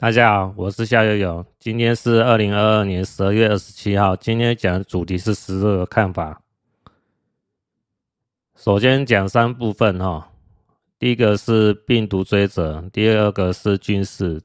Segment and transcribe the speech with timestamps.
[0.00, 1.44] 大家好，我是夏游泳。
[1.58, 4.16] 今天是二零二二年十二月二十七号。
[4.16, 6.40] 今天讲的主题是十二个看法。
[8.56, 10.32] 首先讲三部分哈，
[10.98, 14.40] 第一个是病毒追责，第二个是军事，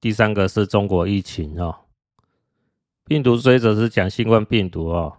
[0.00, 1.74] 第三个是中国疫情哦。
[3.04, 5.12] 病毒追责是讲新冠病毒哦，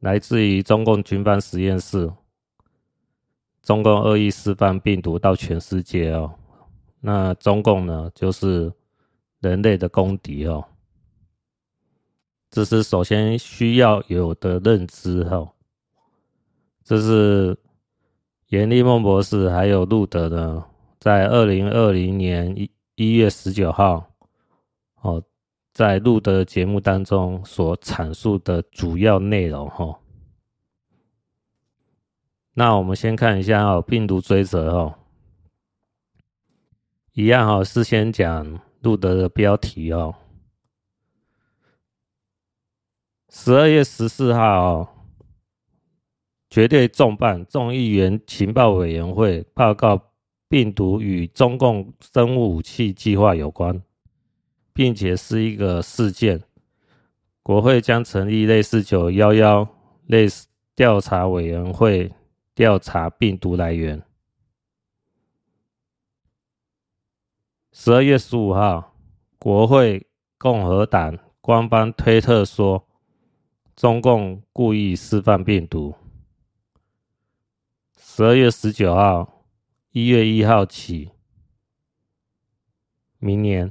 [0.00, 2.12] 来自于中共军方实验室，
[3.62, 6.34] 中共恶意释放病毒到全世界哦。
[6.98, 8.72] 那中共呢，就是。
[9.40, 10.64] 人类的公敌哦，
[12.50, 15.52] 这是首先需要有的认知哦。
[16.82, 17.56] 这是
[18.48, 20.64] 严立孟博士还有路德呢，
[20.98, 24.10] 在二零二零年一一月十九号
[25.02, 25.22] 哦，
[25.72, 30.00] 在路德节目当中所阐述的主要内容哈。
[32.54, 34.94] 那我们先看一下哦，病毒追责哦，
[37.12, 38.60] 一样哦，事先讲。
[38.80, 40.14] 路德的标题哦，
[43.28, 44.88] 十二月十四号哦，
[46.48, 50.12] 绝对重磅，众议院情报委员会报告
[50.48, 53.82] 病毒与中共生物武器计划有关，
[54.72, 56.42] 并且是一个事件。
[57.42, 59.66] 国会将成立类似九幺幺
[60.06, 62.12] 类似调查委员会，
[62.54, 64.02] 调查病毒来源。
[67.80, 68.92] 十二月十五号，
[69.38, 70.04] 国会
[70.36, 72.88] 共和党官方推特说，
[73.76, 75.94] 中共故意释放病毒。
[77.96, 79.44] 十二月十九号，
[79.92, 81.12] 一月一号起，
[83.20, 83.70] 明年，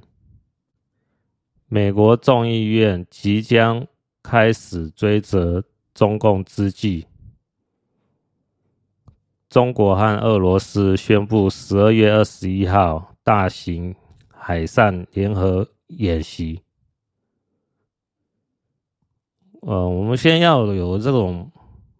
[1.67, 3.85] 美国众议院即将
[4.23, 5.61] 开始追责
[5.93, 7.05] 中共之际，
[9.49, 13.16] 中国和俄罗斯宣布十二月二十一号。
[13.27, 13.93] 大型
[14.29, 16.61] 海上联合演习，
[19.63, 21.51] 呃，我们先要有这种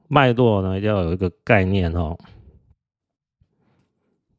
[0.07, 2.17] 脉络呢，要有一个概念哦，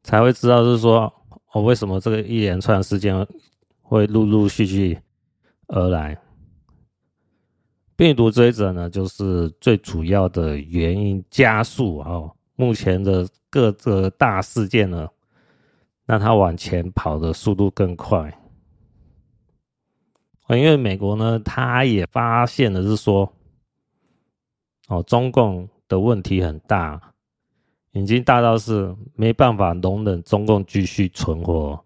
[0.01, 1.13] 才会知道是说
[1.51, 3.15] 哦，为什么这个一连串事件
[3.83, 4.97] 会陆陆续续
[5.67, 6.19] 而来。
[7.95, 15.07] 病毒追责呢，就是最主要的原因，加速哦，目前的各个大事件呢。
[16.09, 18.35] 让它往前跑的速度更快，
[20.47, 23.31] 因为美国呢，他也发现了是说，
[24.87, 26.99] 哦，中共的问题很大，
[27.91, 31.79] 已经大到是没办法容忍中共继续存活。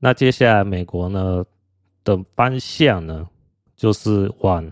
[0.00, 1.44] 那接下来美国呢
[2.02, 3.30] 的方向呢，
[3.76, 4.68] 就是往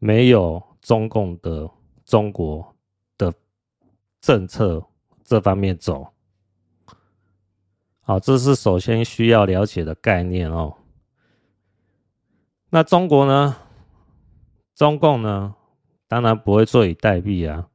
[0.00, 1.70] 没有中共的
[2.04, 2.74] 中国
[3.16, 3.32] 的
[4.20, 4.84] 政策
[5.22, 6.04] 这方面走。
[8.06, 10.74] 好，这是首先需要了解的概念哦。
[12.68, 13.56] 那中国呢？
[14.74, 15.54] 中共呢？
[16.06, 17.66] 当然不会坐以待毙啊，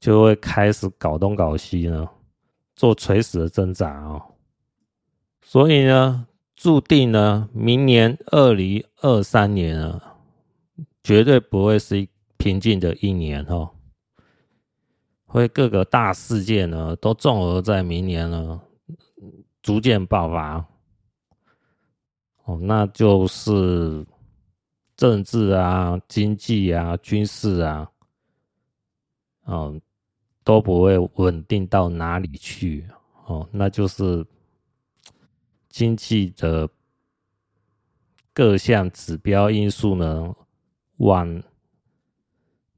[0.00, 2.08] 就会开始搞东搞西呢，
[2.74, 4.22] 做垂死的挣扎哦。
[5.42, 10.16] 所以呢，注定呢，明年二零二三年啊，
[11.02, 12.08] 绝对不会是
[12.38, 13.68] 平静的一年哦。
[15.26, 18.62] 会各个大事件呢，都综合在明年呢。
[19.66, 20.64] 逐渐爆发，
[22.44, 24.06] 哦，那就是
[24.96, 27.90] 政治啊、经济啊、军事啊，
[29.46, 29.80] 嗯，
[30.44, 32.88] 都不会稳定到哪里去，
[33.24, 34.24] 哦，那就是
[35.68, 36.68] 经济的
[38.32, 40.32] 各项指标因素呢，
[40.98, 41.42] 往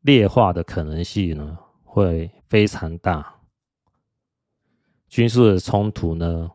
[0.00, 3.38] 劣化的可能性呢，会非常大，
[5.10, 6.50] 军事的冲突呢。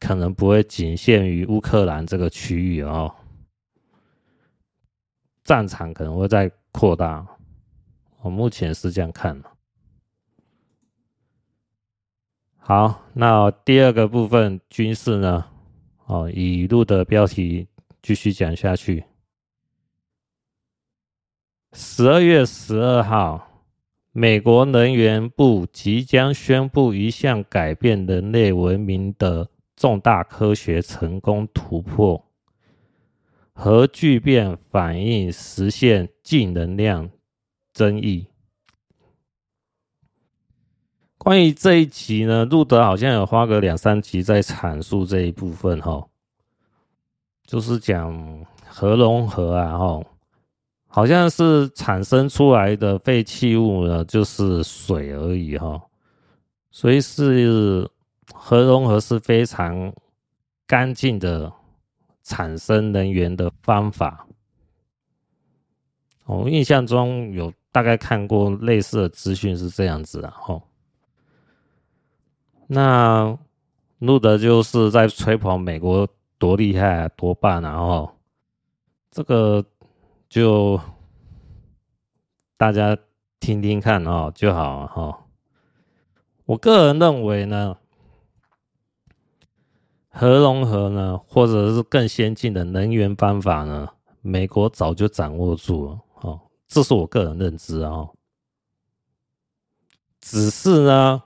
[0.00, 3.14] 可能不会仅限于乌克兰这个区域哦，
[5.44, 7.24] 战场可能会再扩大。
[8.22, 9.50] 我目前是这样看的。
[12.56, 15.46] 好，那第二个部分军事呢？
[16.06, 17.68] 哦，以路德标题
[18.02, 19.04] 继续讲下去。
[21.72, 23.64] 十二月十二号，
[24.12, 29.48] 美国能源部即将宣布一项改变人类文明的。
[29.80, 32.22] 重大科学成功突破，
[33.54, 37.08] 核聚变反应实现净能量
[37.72, 38.26] 争议。
[41.16, 46.06] 关于这一集呢，路德好像有花个两三集在阐述这一部分哈，
[47.46, 50.04] 就是讲核融合啊哈，
[50.88, 55.80] 好像是产生出来的废弃物呢，就是水而已哈，
[56.70, 57.90] 所以是。
[58.34, 59.92] 核融合是非常
[60.66, 61.52] 干净的
[62.22, 64.26] 产生能源的方法。
[66.24, 70.62] 我印象中有大概看过类似的资讯是这样子的吼。
[72.68, 73.36] 那
[73.98, 77.76] 路德就是在吹捧美国多厉害啊，多棒啊！
[77.76, 78.16] 吼，
[79.10, 79.64] 这个
[80.28, 80.80] 就
[82.56, 82.96] 大家
[83.40, 85.26] 听听看哦就好哈。
[86.44, 87.76] 我个人认为呢，
[90.10, 93.88] 核融合呢，或者是更先进的能源方法呢，
[94.20, 96.00] 美国早就掌握住了。
[96.20, 98.10] 哦，这是我个人认知哦。
[100.20, 101.22] 只是呢，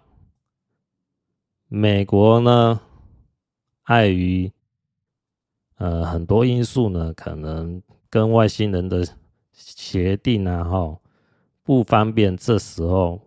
[1.69, 2.81] 美国呢，
[3.83, 4.53] 碍于
[5.79, 9.05] 呃很多因素呢，可能跟外星人的
[9.53, 10.99] 协定啊，哈，
[11.63, 13.21] 不方便这时候。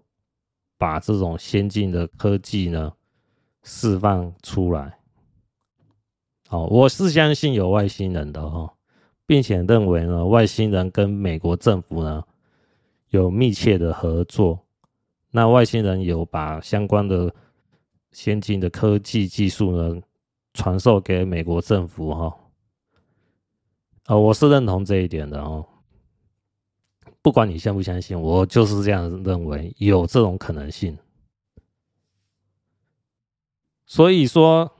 [0.79, 2.93] 把这种先进的科技呢
[3.63, 4.99] 释放出来，
[6.49, 8.73] 哦，我是相信有外星人的哈，
[9.25, 12.23] 并且认为呢，外星人跟美国政府呢
[13.09, 14.59] 有密切的合作，
[15.31, 17.33] 那外星人有把相关的
[18.11, 20.01] 先进的科技技术呢
[20.53, 22.37] 传授给美国政府哈，
[24.05, 25.65] 啊，我是认同这一点的哦。
[27.21, 30.97] 不管你相不相信，我就是这样认为，有这种可能性。
[33.85, 34.71] 所以说，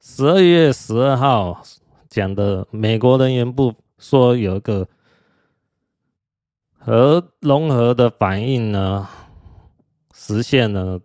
[0.00, 1.62] 十二月十二号
[2.08, 4.88] 讲的美国能源部说有一个
[6.78, 9.06] 核融合的反应呢，
[10.14, 11.00] 实现了。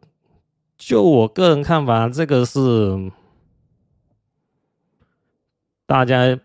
[0.78, 3.12] 就我个人看法，这个是
[5.86, 6.40] 大家。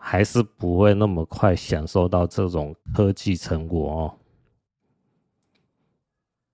[0.00, 4.14] 还是不会那么快享受到这种科技成果哦。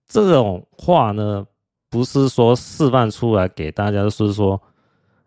[0.05, 1.47] 这种话呢，
[1.95, 4.61] 不是说示范出来给大家，是说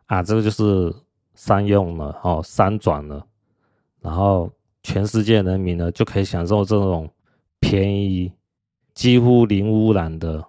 [0.08, 0.94] 啊，这个就是
[1.34, 3.26] 商用了哦，商转了，
[4.02, 4.52] 然后
[4.84, 7.10] 全世界人民呢就可以享受这种
[7.62, 8.30] 便宜、
[8.94, 10.44] 几乎零污染的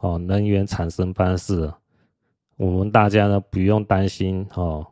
[0.00, 1.72] 哦能源产生方式。
[2.56, 4.84] 我们大家呢不用担心哦。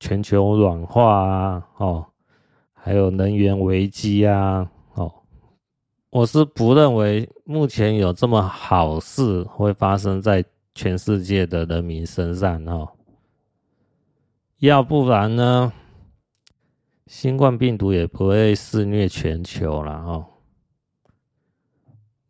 [0.00, 2.04] 全球暖化啊，哦，
[2.72, 4.68] 还有能源危机啊，
[6.14, 12.92] 我是不认为目前有这么好事会发生在全世界的人民身上哦。
[14.58, 15.72] 要不然呢，
[17.08, 20.26] 新冠病毒也不会肆虐全球了哦。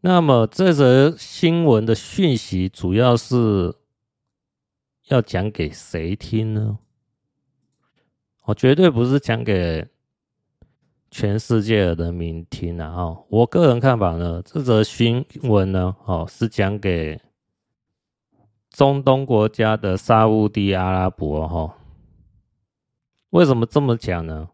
[0.01, 3.75] 那么这则新闻的讯息主要是
[5.09, 6.79] 要讲给谁听呢？
[8.45, 9.87] 我绝对不是讲给
[11.15, 13.25] 全世界的人民听了哦。
[13.29, 17.21] 我个人看法呢，这则新闻呢，哦，是讲给
[18.69, 21.79] 中东国家的沙乌地阿拉伯哈。
[23.31, 24.49] 为什么这么讲呢？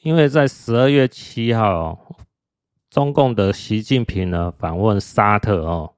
[0.00, 2.16] 因为在十二月七号，
[2.88, 5.92] 中共的习近平呢访问沙特哦，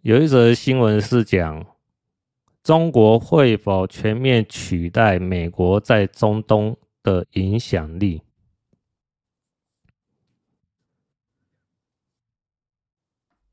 [0.00, 1.64] 有一则新闻是讲。
[2.64, 8.22] 中国会否全面取代美国在中东的影响力？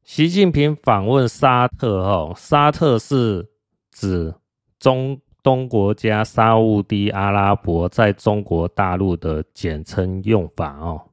[0.02, 3.50] 习近平访问沙特后，沙特是
[3.92, 4.34] 指
[4.80, 11.11] 中东国家沙乌地阿拉伯在中国大陆的简称用法哦。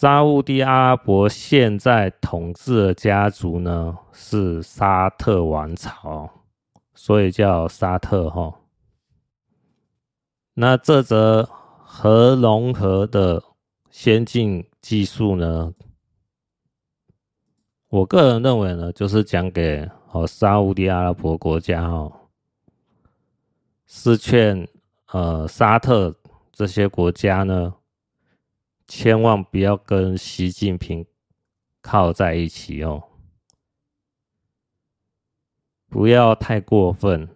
[0.00, 6.30] 沙乌地阿拉伯现在统治的家族呢，是沙特王朝，
[6.94, 8.60] 所以叫沙特哈。
[10.54, 11.42] 那这则
[11.84, 13.42] 核融合的
[13.90, 15.74] 先进技术呢，
[17.88, 22.12] 我个人认为呢，就是讲给哦沙乌地阿拉伯国家哦，
[23.84, 24.68] 是劝
[25.10, 26.14] 呃沙特
[26.52, 27.74] 这些国家呢。
[28.88, 31.04] 千万不要跟习近平
[31.82, 33.04] 靠在一起哦，
[35.90, 37.28] 不要太过分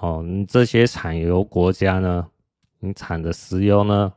[0.00, 0.22] 哦。
[0.24, 2.30] 你这些产油国家呢，
[2.78, 4.12] 你产的石油呢，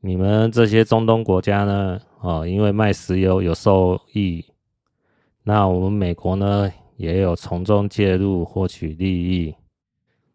[0.00, 4.44] 你们这些中东国家呢，哦，因为卖石油有收益，
[5.44, 9.54] 那我们美国呢也有从中介入获取利益，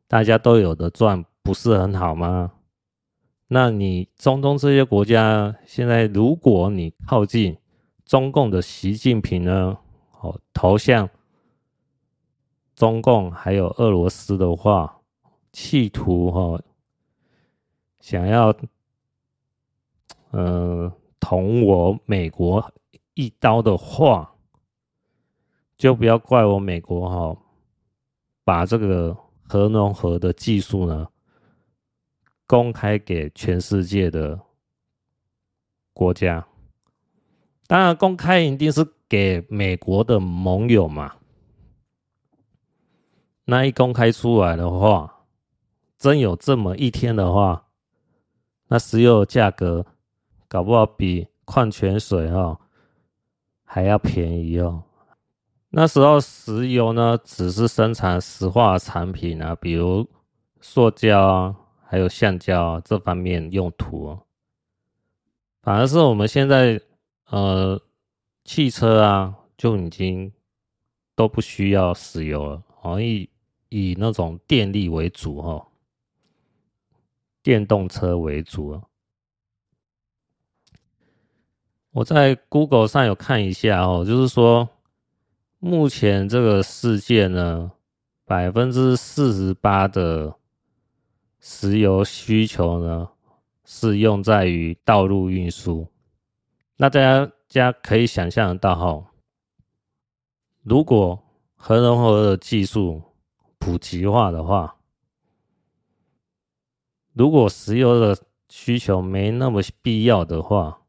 [0.08, 2.53] 大家都有的赚，不是很好吗？
[3.53, 7.58] 那你中东这些国家现在，如果你靠近
[8.05, 9.77] 中共的习近平呢，
[10.22, 11.10] 哦，投向
[12.74, 15.01] 中共还有俄罗斯的话，
[15.51, 16.62] 企图哈
[18.00, 18.55] 想要
[20.31, 20.89] 嗯
[21.20, 22.72] 捅我美国
[23.15, 24.34] 一刀的话，
[25.77, 27.38] 就不要怪我美国哈，
[28.46, 29.13] 把这个
[29.46, 31.05] 核融合的技术呢
[32.51, 34.38] 公开给全世界的
[35.93, 36.46] 国家。
[37.65, 41.15] 当然，公开一定是给美国的盟友嘛。
[43.46, 45.24] 那一公开出来的话，
[45.98, 47.67] 真有这么一天的话，
[48.67, 49.86] 那石油价格
[50.50, 52.60] 搞不好比矿泉水哦
[53.63, 54.84] 还要便宜哦。
[55.70, 60.05] 那时候石油呢，只是生产石化产品啊，比如
[60.60, 61.55] 塑胶啊，
[61.91, 64.24] 还有橡胶这方面用途哦。
[65.62, 66.79] 反而是我们现在。
[67.29, 67.81] 呃，
[68.43, 70.29] 汽车啊，就已经
[71.15, 73.29] 都不需要石油了，好像，以
[73.69, 75.65] 以那种电力为主哦，
[77.41, 78.81] 电动车为主啊。
[81.91, 84.67] 我在 Google 上有看一下哦，就是说，
[85.60, 87.71] 目前这个世界呢，
[88.25, 90.36] 百分之四十八的
[91.41, 93.10] 石油需求呢，
[93.65, 95.88] 是用在于道路运输。
[96.77, 99.12] 那大家家可以想象得到哈，
[100.62, 101.21] 如果
[101.55, 103.01] 核融合的技术
[103.57, 104.77] 普及化的话，
[107.13, 108.15] 如果石油的
[108.50, 110.81] 需求没那么必要的话，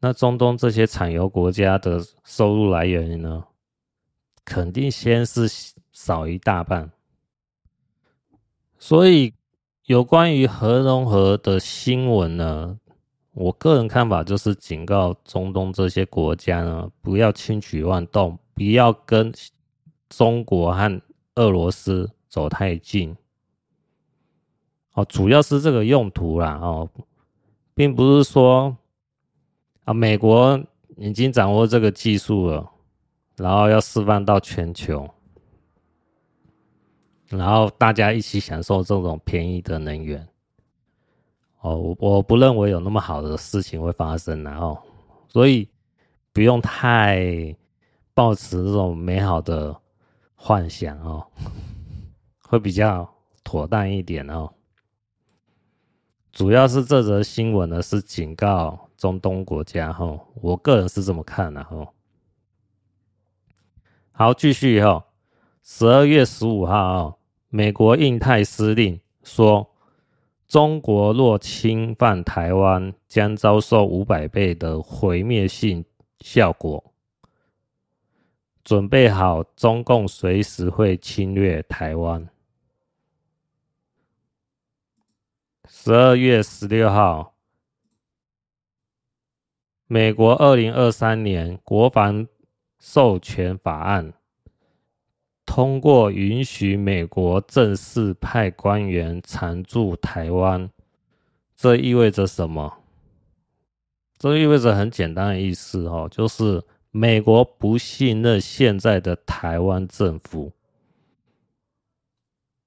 [0.00, 3.46] 那中东这些产油国家的收入来源呢，
[4.44, 5.48] 肯定先是
[5.90, 6.92] 少一大半。
[8.78, 9.32] 所以
[9.86, 12.78] 有关于核融合的新闻呢，
[13.32, 19.32] 我个人看法就是警告中东这些国家呢，不要轻举妄动，不要跟
[20.08, 21.02] 中国和
[21.36, 23.16] 俄罗斯走太近。
[24.92, 26.88] 哦，主要是这个用途啦，哦，
[27.74, 28.76] 并不是说
[29.84, 30.58] 啊，美国
[30.96, 32.70] 已经掌握这个技术了，
[33.36, 35.08] 然后要释放到全球，
[37.28, 40.26] 然后大家一起享受这种便宜的能源。
[41.60, 44.78] 哦，我我不认为有那么好的事情会发生，然后，
[45.28, 45.68] 所以
[46.32, 47.56] 不用太
[48.14, 49.76] 抱持这种美好的
[50.34, 51.26] 幻想哦，
[52.46, 53.08] 会比较
[53.42, 54.48] 妥当一点哦。
[56.30, 61.88] 主要是这则新闻呢是警告中东国家哈，我个人是这么看的哈。
[64.12, 65.04] 好，继续哈，
[65.62, 67.15] 十二月十五号啊，
[67.48, 69.72] 美国印太司令说。
[70.48, 75.84] 中国若侵犯台湾，将遭受五百倍的毁灭性
[76.20, 76.92] 效果。
[78.62, 82.28] 准备好，中共随时会侵略台湾。
[85.68, 87.34] 十二月十六号，
[89.88, 92.28] 美国二零二三年国防
[92.78, 94.14] 授权法案。
[95.46, 100.68] 通过允许美国正式派官员常驻台湾，
[101.56, 102.82] 这意味着什么？
[104.18, 110.52] 这意味着很简单的意思哦，就是美国不信任现在的台湾政府，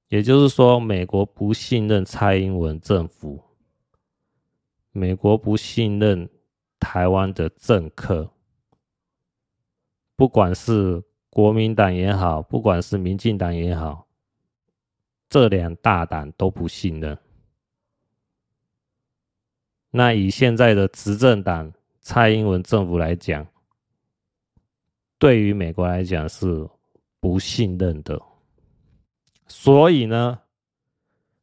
[0.07, 3.43] 也就是说，美国不信任蔡英文政府，
[4.91, 6.29] 美国不信任
[6.79, 8.31] 台湾的政客，
[10.15, 11.03] 不管是。
[11.29, 14.07] 国民党也好，不管是民进党也好，
[15.29, 17.15] 这两大党都不信任。
[19.91, 21.71] 那以现在的执政党
[22.01, 23.45] 蔡英文政府来讲，
[25.19, 26.67] 对于美国来讲是
[27.19, 28.19] 不信任的。
[29.45, 30.39] 所以呢，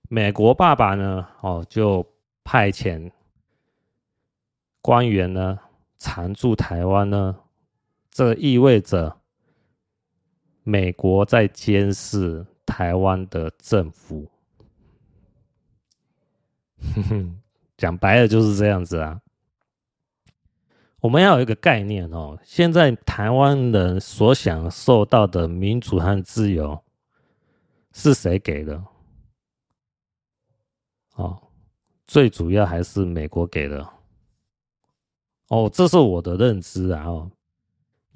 [0.08, 2.04] 美国爸爸呢，哦，就
[2.42, 3.10] 派遣
[4.80, 5.58] 官员呢
[5.98, 7.38] 常驻台湾呢，
[8.10, 9.16] 这意味着。
[10.68, 14.28] 美国在监视台湾的政府，
[16.92, 17.40] 哼哼，
[17.76, 19.22] 讲白了就是这样子啊。
[20.98, 26.82] 我们要有一个概念哦，现在台湾人所享受到的民主和自由
[27.92, 28.84] 是谁给的？
[31.14, 31.40] 哦，
[32.08, 33.88] 最主要还是美国给的。
[35.46, 37.04] 哦，这是我的认知啊。
[37.04, 37.30] 哦。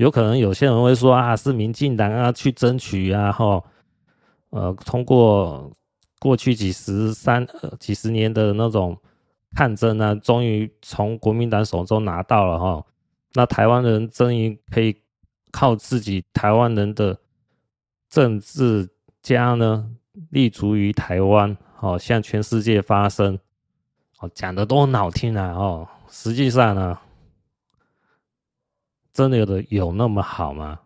[0.00, 3.62] 有可能有些人会说啊，是民进党啊去争取啊，哈，
[4.48, 5.70] 呃，通过
[6.18, 8.96] 过去几十三、呃、几十年的那种
[9.54, 12.82] 抗争啊，终于从国民党手中拿到了哈，
[13.34, 14.96] 那台湾人终于可以
[15.52, 17.18] 靠自己台湾人的
[18.08, 18.88] 政治
[19.20, 19.86] 家呢，
[20.30, 23.38] 立足于台湾，好向全世界发声，
[24.20, 26.98] 哦，讲的都很好听啊，哦，实际上呢，
[29.12, 30.80] 真的有的有那么好吗？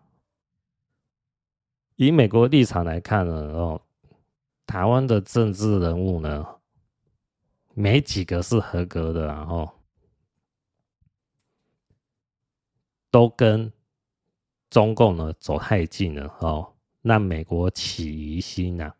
[1.97, 3.81] 以美国立场来看呢，哦，
[4.65, 6.45] 台湾的政治人物呢，
[7.73, 9.69] 没几个是合格的，然后
[13.09, 13.71] 都跟
[14.69, 18.93] 中共呢走太近了，哦，让美国起疑心呐。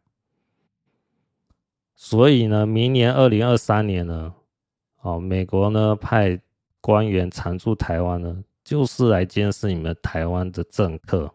[1.95, 4.33] 所以呢，明年二零二三年呢，
[5.01, 6.39] 哦，美国呢派
[6.79, 11.33] 官员常驻台湾呢，就是来监视你们台湾的政客。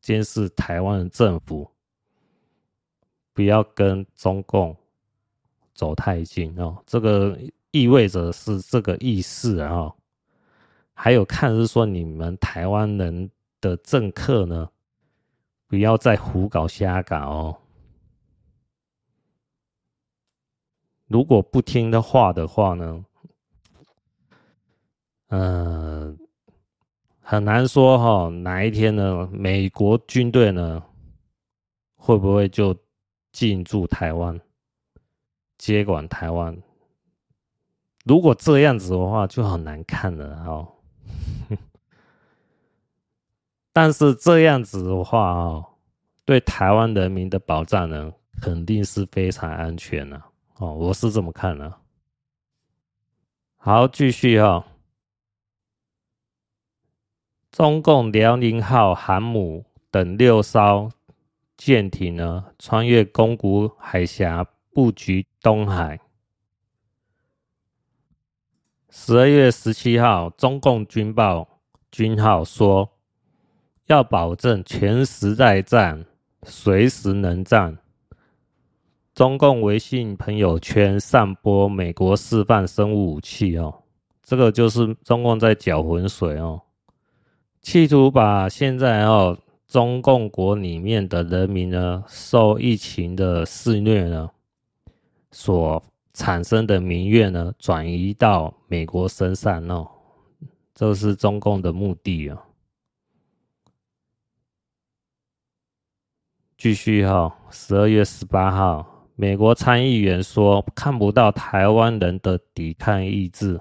[0.00, 1.70] 监视台湾的政府，
[3.34, 4.74] 不要跟中共
[5.74, 6.82] 走太近哦。
[6.86, 7.38] 这个
[7.72, 9.92] 意味着是这个意思啊。
[10.94, 13.30] 还有看是说你们台湾人
[13.60, 14.70] 的政客呢，
[15.66, 17.58] 不要再胡搞瞎搞哦。
[21.06, 23.04] 如果不听的话的话呢，
[25.26, 26.27] 嗯、呃。
[27.30, 29.28] 很难说哈，哪一天呢？
[29.30, 30.82] 美国军队呢，
[31.94, 32.74] 会不会就
[33.32, 34.40] 进驻台湾，
[35.58, 36.56] 接管台湾？
[38.06, 40.66] 如果这样子的话，就很难看了哦。
[43.74, 45.62] 但是这样子的话啊，
[46.24, 50.18] 对台湾人民的保障呢，肯定是非常安全的
[50.56, 50.72] 哦。
[50.72, 51.74] 我是这么看的。
[53.58, 54.64] 好，继续哈。
[57.58, 60.88] 中共辽宁号航母等六艘
[61.56, 65.98] 舰艇呢，穿越宫古海峡布局东海。
[68.90, 71.48] 十二月十七号，中共军报
[71.90, 72.88] 军号说，
[73.86, 76.06] 要保证全时在战，
[76.44, 77.76] 随时能战。
[79.16, 83.82] 中共微信朋友圈散播美国示范生物武器哦，
[84.22, 86.62] 这个就是中共在搅浑水哦。
[87.70, 94.30] 企图把现在哦，中共国里面的人民呢，受疫情的肆虐呢，
[95.32, 95.82] 所
[96.14, 99.86] 产生的民怨呢，转移到美国身上哦，
[100.74, 102.42] 这是中共的目的啊。
[106.56, 113.60] 继续哈，十二月十八号，美国参议员说看不到台湾人的抵抗意志。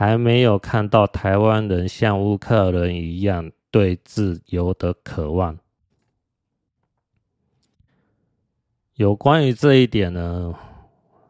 [0.00, 5.58] 还没有看到台湾人像乌克兰人一样对自由的渴望。
[8.94, 10.54] 有关于这一点呢，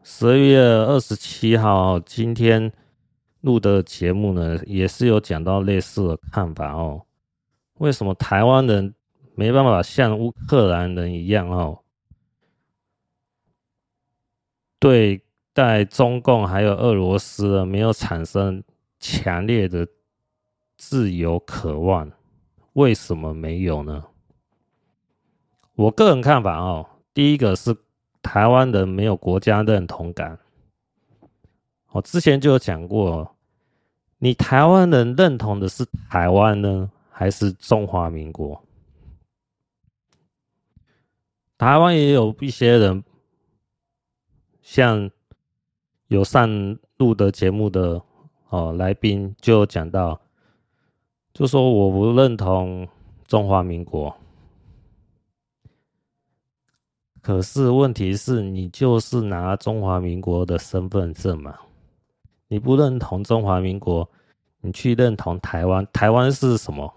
[0.03, 2.71] 十二月二十七号今天
[3.41, 7.05] 录的节目呢，也是有讲到类似的看法哦。
[7.79, 8.95] 为什么台湾人
[9.35, 11.83] 没办法像乌克兰人一样哦？
[14.79, 15.21] 对。
[15.53, 18.63] 在中共还有俄罗斯没有产生
[18.99, 19.85] 强烈的
[20.77, 22.09] 自由渴望，
[22.73, 24.05] 为什么没有呢？
[25.75, 27.75] 我个人看法哦，第一个是
[28.21, 30.39] 台湾人没有国家认同感。
[31.89, 33.35] 我之前就有讲过，
[34.19, 38.63] 你台湾人认同的是台湾呢，还是中华民国？
[41.57, 43.03] 台湾也有一些人，
[44.61, 45.11] 像。
[46.11, 48.01] 有上录的节目的
[48.49, 50.19] 哦，来宾就讲到，
[51.33, 52.85] 就说我不认同
[53.25, 54.13] 中华民国，
[57.21, 61.57] 可是问题是你就是拿中华民国的身份证嘛，
[62.49, 64.09] 你不认同中华民国，
[64.59, 66.93] 你去认同台湾，台湾是什么？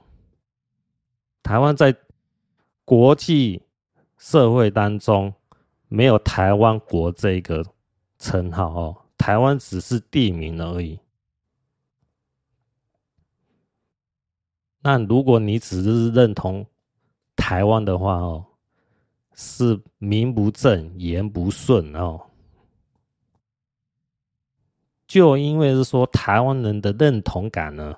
[1.41, 1.95] 台湾在
[2.85, 3.63] 国际
[4.19, 5.33] 社会当中
[5.87, 7.65] 没有台湾国这个
[8.19, 8.97] 称号哦。
[9.17, 10.99] 台湾只是地名而已。
[14.81, 16.67] 那如果你只是认同
[17.37, 18.45] 台湾的话哦，
[19.35, 22.21] 是名不正言不顺哦。
[25.07, 27.97] 就因为是说台湾人的认同感呢，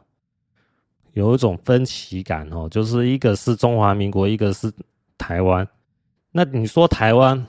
[1.13, 4.73] 有一种分歧感哦，就是一个是中华民国，一个是
[5.19, 5.67] 台湾。
[6.31, 7.47] 那你说台湾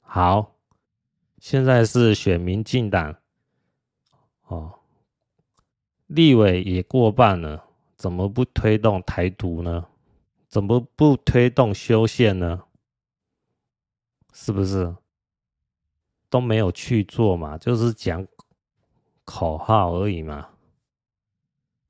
[0.00, 0.57] 好？
[1.40, 3.16] 现在是选民进党，
[4.48, 4.80] 哦，
[6.06, 7.64] 立委也过半了，
[7.96, 9.86] 怎么不推动台独呢？
[10.48, 12.64] 怎么不推动修宪呢？
[14.32, 14.96] 是不是
[16.28, 17.56] 都没有去做嘛？
[17.56, 18.26] 就是讲
[19.24, 20.48] 口号而已嘛。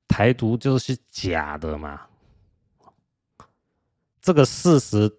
[0.06, 2.06] 台独就是假的嘛。
[4.20, 5.10] 这个事实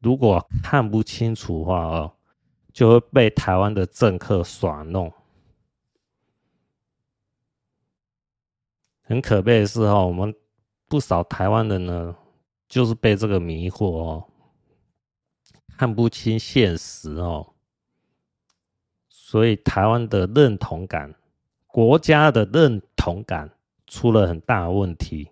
[0.00, 2.15] 如果看不清楚话哦。
[2.76, 5.10] 就会被台湾的政客耍弄。
[9.00, 10.34] 很可悲的是哦，我们
[10.86, 12.14] 不少台湾人呢，
[12.68, 14.28] 就是被这个迷惑哦，
[15.78, 17.54] 看不清现实哦，
[19.08, 21.14] 所以台湾的认同感，
[21.66, 23.50] 国家的认同感
[23.86, 25.30] 出了很大的问题。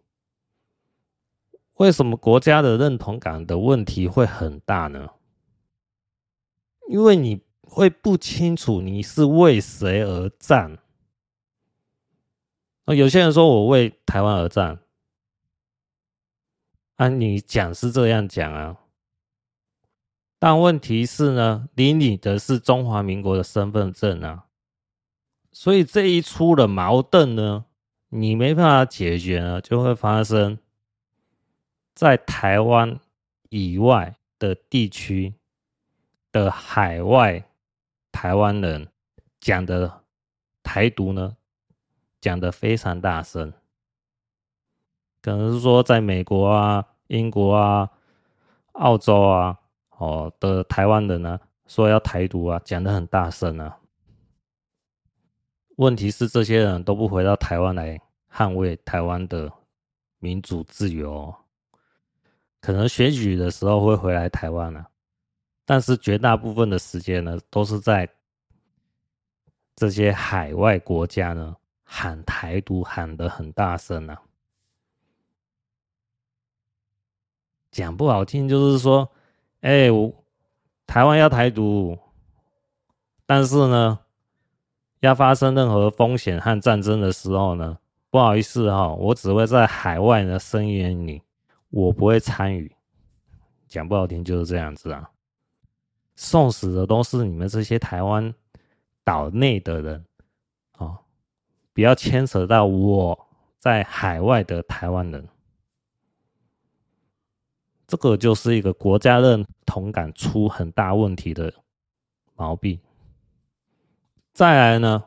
[1.75, 5.11] 为什么国家的认同感的问题会很大呢？
[6.89, 10.79] 因为你会不清楚你是为谁而战。
[12.85, 14.79] 啊有些人说我为台湾而战，
[16.97, 18.77] 啊，你讲是这样讲啊，
[20.39, 24.45] 但问题是呢，领你的是中华民国的身份证啊，
[25.51, 27.65] 所以这一出了矛盾呢，
[28.11, 30.59] 你没办法解决呢，就会发生
[31.95, 33.01] 在台湾
[33.49, 35.35] 以外的地区。
[36.35, 37.45] 的海外
[38.11, 38.89] 台湾人
[39.41, 40.03] 讲的
[40.65, 41.37] 台独呢，
[42.21, 43.53] 讲的非常大声，
[45.23, 47.89] 可能是说在美国啊、英国啊、
[48.73, 53.79] 澳洲啊，哦的台湾人呢，说要台独啊，讲的很大声啊。
[55.77, 59.53] 问题是这些人都不回到台湾来捍卫台湾的
[60.19, 61.33] 民主自由，
[62.61, 64.89] 可能选举的时候会回来台湾啊。
[65.65, 68.09] 但是绝大部分的时间呢，都是在
[69.75, 74.21] 这些海外国家呢喊台独，喊得很大声啊。
[77.71, 79.11] 讲不好听就是说，
[79.63, 79.89] 哎、
[80.87, 81.99] 台湾要台独，
[83.27, 83.99] 但是呢，
[85.01, 87.77] 要发生任何风险和战争的时候呢，
[88.11, 91.21] 不好意思哈，我只会在海外呢声援你，
[91.71, 92.71] 我不会参与。
[93.67, 95.11] 讲不好听就是这样子啊。
[96.17, 98.33] 送死的都是你们这些台湾
[99.03, 100.05] 岛内的人，
[100.79, 100.99] 哦，
[101.73, 103.27] 不要牵扯到我
[103.59, 105.29] 在海外的台湾人，
[107.87, 111.53] 这个就是一个国家认同感出很大问题的
[112.35, 112.79] 毛病。
[114.33, 115.05] 再来呢，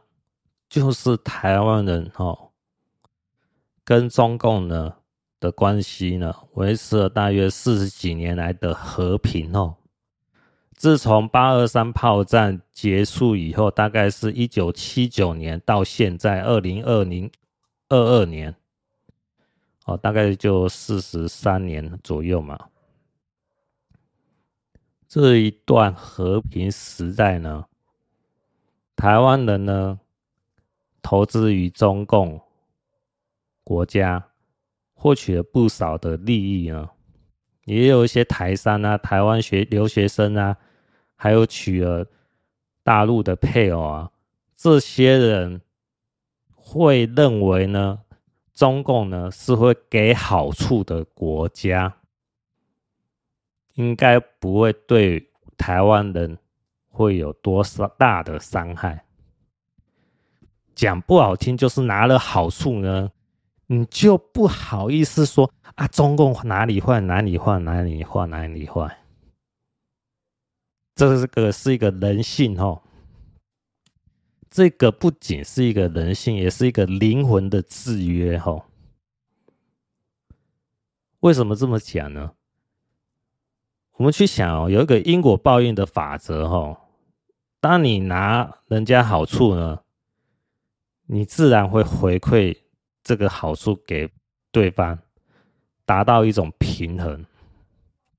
[0.69, 2.51] 就是台湾人哦，
[3.83, 4.95] 跟中共呢
[5.39, 9.75] 的关系呢，维持了大约四十几年来的和平哦。
[10.77, 17.31] 自从八二三炮战结束以后，大概是一九七九年到现在二零二零
[17.89, 18.55] 二二年，
[19.85, 22.69] 哦，大概就四十三年左右嘛。
[25.07, 27.65] 这一段和平时代呢，
[28.95, 29.99] 台湾人呢，
[31.01, 32.39] 投资于中共
[33.63, 34.23] 国家，
[34.93, 36.87] 获取了不少的利益呢，
[37.65, 40.55] 也有一些台商啊，台湾学留学生啊。
[41.17, 42.05] 还有娶了
[42.83, 44.11] 大陆的配偶啊，
[44.55, 45.59] 这些人
[46.55, 47.99] 会认为呢，
[48.53, 51.93] 中共呢是会给好处的国家，
[53.73, 56.37] 应该不会对台湾人
[56.87, 57.63] 会有多
[57.97, 59.03] 大的伤害。
[60.75, 63.11] 讲不好听，就是拿了好处呢，
[63.65, 68.97] 你就不好意思说啊，中共哪里坏，哪里坏，哪里坏，哪里坏。
[70.97, 72.81] 这个是一个人性哦，
[74.49, 78.65] 这个不仅是一个人性，也是一个灵魂的制约哦。
[81.19, 82.31] 为什么这么讲呢？
[83.97, 86.75] 我们去想哦，有一个因果报应的法则哦。
[87.59, 89.81] 当你拿人家好处呢，
[91.05, 92.57] 你自然会回馈
[93.03, 94.09] 这个好处给
[94.51, 94.97] 对方，
[95.85, 97.23] 达到一种平衡，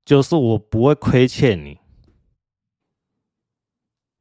[0.05, 1.77] 就是我不会亏欠你。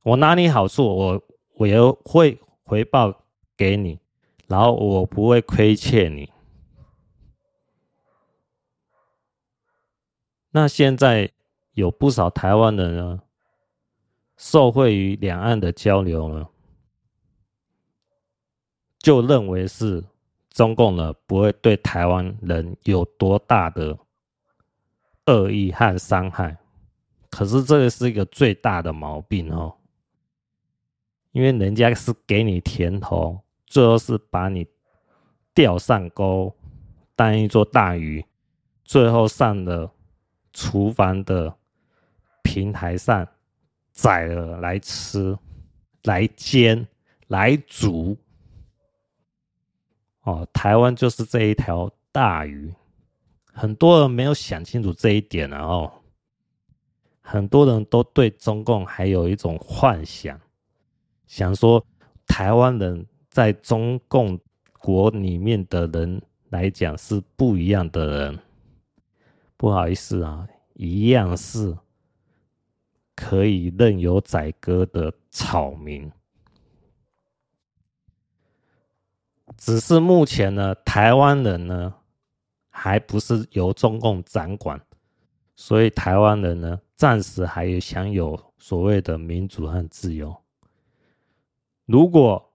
[0.09, 1.23] 我拿你好处，我
[1.57, 3.15] 我也会回报
[3.55, 4.01] 给你，
[4.47, 6.33] 然后我不会亏欠你。
[10.51, 11.31] 那现在
[11.75, 13.21] 有不少台湾人呢，
[14.39, 16.49] 受惠于两岸的交流呢，
[19.01, 20.03] 就认为是
[20.49, 23.99] 中共呢不会对台湾人有多大的
[25.27, 26.57] 恶意和伤害，
[27.29, 29.75] 可是这个是一个最大的毛病哦。
[31.39, 34.67] 因为人家是给你甜头，最后是把你
[35.55, 36.53] 钓上钩，
[37.15, 38.25] 当一座大鱼，
[38.85, 39.89] 最后上了
[40.53, 41.55] 厨房的
[42.43, 43.25] 平台上
[43.93, 45.39] 宰了来吃，
[46.03, 46.85] 来煎，
[47.29, 48.17] 来煮。
[50.23, 52.75] 哦，台湾就是这一条大鱼，
[53.53, 55.89] 很多人没有想清楚这一点，然后
[57.21, 60.37] 很多人都对中共还有一种幻想，
[61.29, 61.87] 想说
[62.27, 64.41] 台湾人在中共
[64.81, 68.39] 国里面的人来讲是不一样的人。
[69.57, 71.77] 不好意思啊，一样是
[73.15, 76.11] 可以任由宰割的草民。
[79.57, 81.95] 只是目前呢，台湾人呢
[82.71, 84.81] 还不是由中共掌管，
[85.57, 90.35] 所以台湾人呢暂时还享有所谓的民主和自由。
[91.89, 92.53] 如果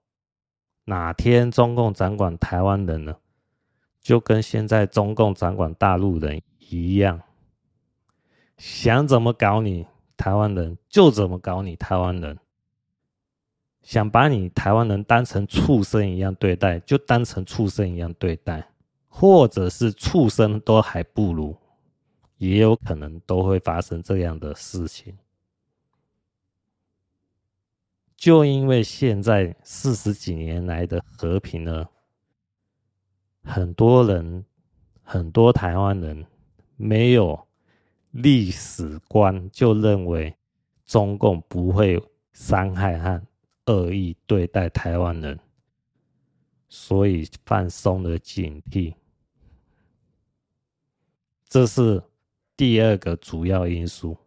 [0.85, 3.15] 哪天中共掌管台湾人呢，
[3.99, 7.19] 就跟现在中共掌管大陆人一样，
[8.57, 12.37] 想怎么搞你台湾人就怎么搞你台湾人。
[13.81, 18.63] 想把你台湾人当成畜生一样对待，就当成畜生一样对待，
[19.07, 21.57] 或者是畜生都还不如，
[22.37, 25.17] 也有可能都会发生这样的事情。
[28.23, 31.85] 就因为现在四十几年来的和平呢，
[33.43, 34.45] 很多人，
[35.01, 36.25] 很多台湾人
[36.77, 37.37] 没有
[38.11, 40.33] 历史观，就认为
[40.85, 43.21] 中共不会伤害和。
[43.65, 45.37] 恶意对待台湾人，
[46.69, 48.95] 所以放松了警惕，
[51.49, 52.01] 这是
[52.55, 54.17] 第二个主要因素。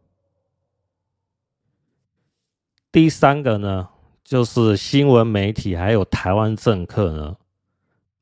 [2.96, 3.86] 第三个呢，
[4.24, 7.36] 就是新闻媒体还有台湾政客呢，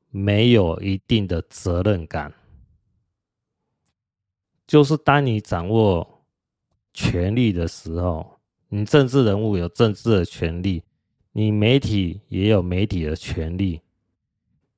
[0.09, 2.33] 没有一定的责任感。
[4.67, 6.05] 就是当你掌握
[6.93, 10.83] 权力的时候，你政治人物有政治的权利。
[11.31, 13.79] 你媒体也有媒体的权利，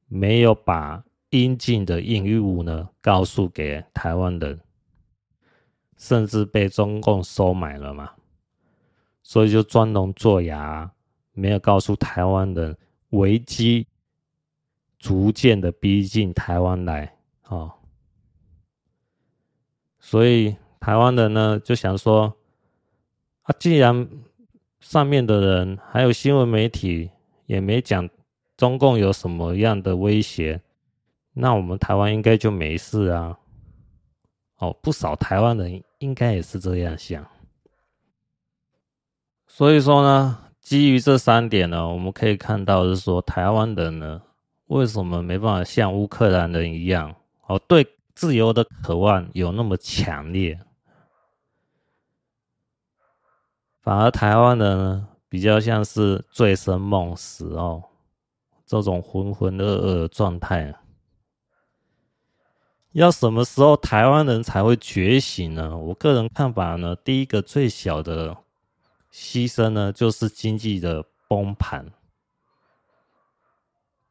[0.07, 4.59] 没有把应尽的义务呢告诉给台湾人，
[5.97, 8.11] 甚至被中共收买了嘛，
[9.27, 10.89] 所以就装聋作哑，
[11.33, 12.77] 没有告诉台湾人
[13.09, 13.85] 危机
[14.97, 17.13] 逐渐的逼近台湾来
[17.49, 17.73] 哦，
[19.99, 22.33] 所以台湾人呢就想说
[23.41, 24.07] 啊，既然
[24.79, 27.11] 上面的人还有新闻媒体
[27.47, 28.09] 也没讲
[28.55, 30.61] 中共有什么样的威胁，
[31.33, 33.37] 那我们台湾应该就没事啊。
[34.59, 37.29] 哦，不少台湾人应该也是这样想。
[39.57, 44.21] 所以说呢，基于这三点呢，我们可以看到是说，台湾人呢，
[44.67, 47.15] 为什么没办法像乌克兰人一样，
[47.47, 50.59] 哦，对自由的渴望有那么强烈？
[53.81, 57.83] 反而台湾人呢，比较像是醉生梦死哦，
[58.63, 60.71] 这种浑浑噩噩的状态。
[62.91, 65.75] 要什么时候台湾人才会觉醒呢？
[65.75, 68.37] 我个人看法呢，第一个最小的
[69.11, 71.85] 牺牲呢，就是经济的崩盘；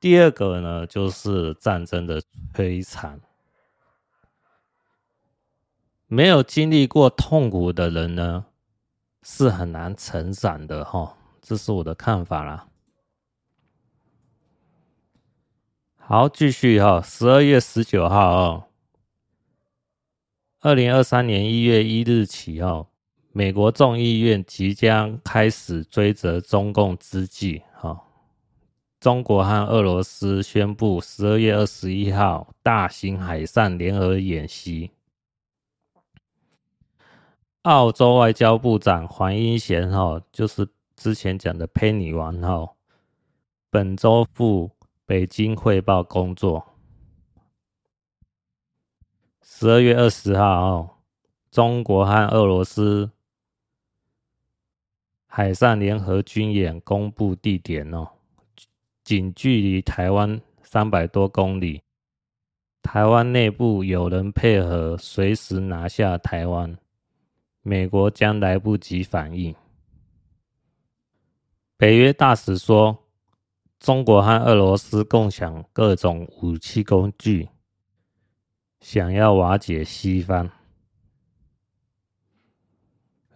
[0.00, 2.22] 第二个呢，就是战争的
[2.54, 3.20] 摧残。
[6.08, 8.46] 没有经历过痛苦的人呢，
[9.22, 12.68] 是很难成长的哈，这是我的看法啦。
[15.96, 18.68] 好，继续哈，十二月十九号哦，
[20.60, 22.86] 二零二三年一月一日起哦，
[23.36, 28.02] 美国众议院即将开始追责中共之际哈，
[28.98, 34.90] 中国和俄罗斯宣布十二月二十一号大型海上联合演习。
[37.64, 42.66] 澳洲外交部长黄英贤哈，就是之前讲的佩女王哈，
[43.68, 44.70] 本周赴
[45.04, 46.64] 北京汇报工作。
[49.42, 50.90] 十二月二十号哦，
[51.50, 53.10] 中国和俄罗斯
[55.38, 58.08] 海上联合军演公布地点哦，
[59.04, 61.82] 仅距离台湾三百多公里，
[62.80, 66.74] 台湾内部有人配合，随时拿下台湾。
[67.60, 69.54] 美国将来不及反应。
[71.76, 72.96] 北约大使说，
[73.78, 77.46] 中国和俄罗斯共享各种武器工具，
[78.80, 80.50] 想要瓦解西方。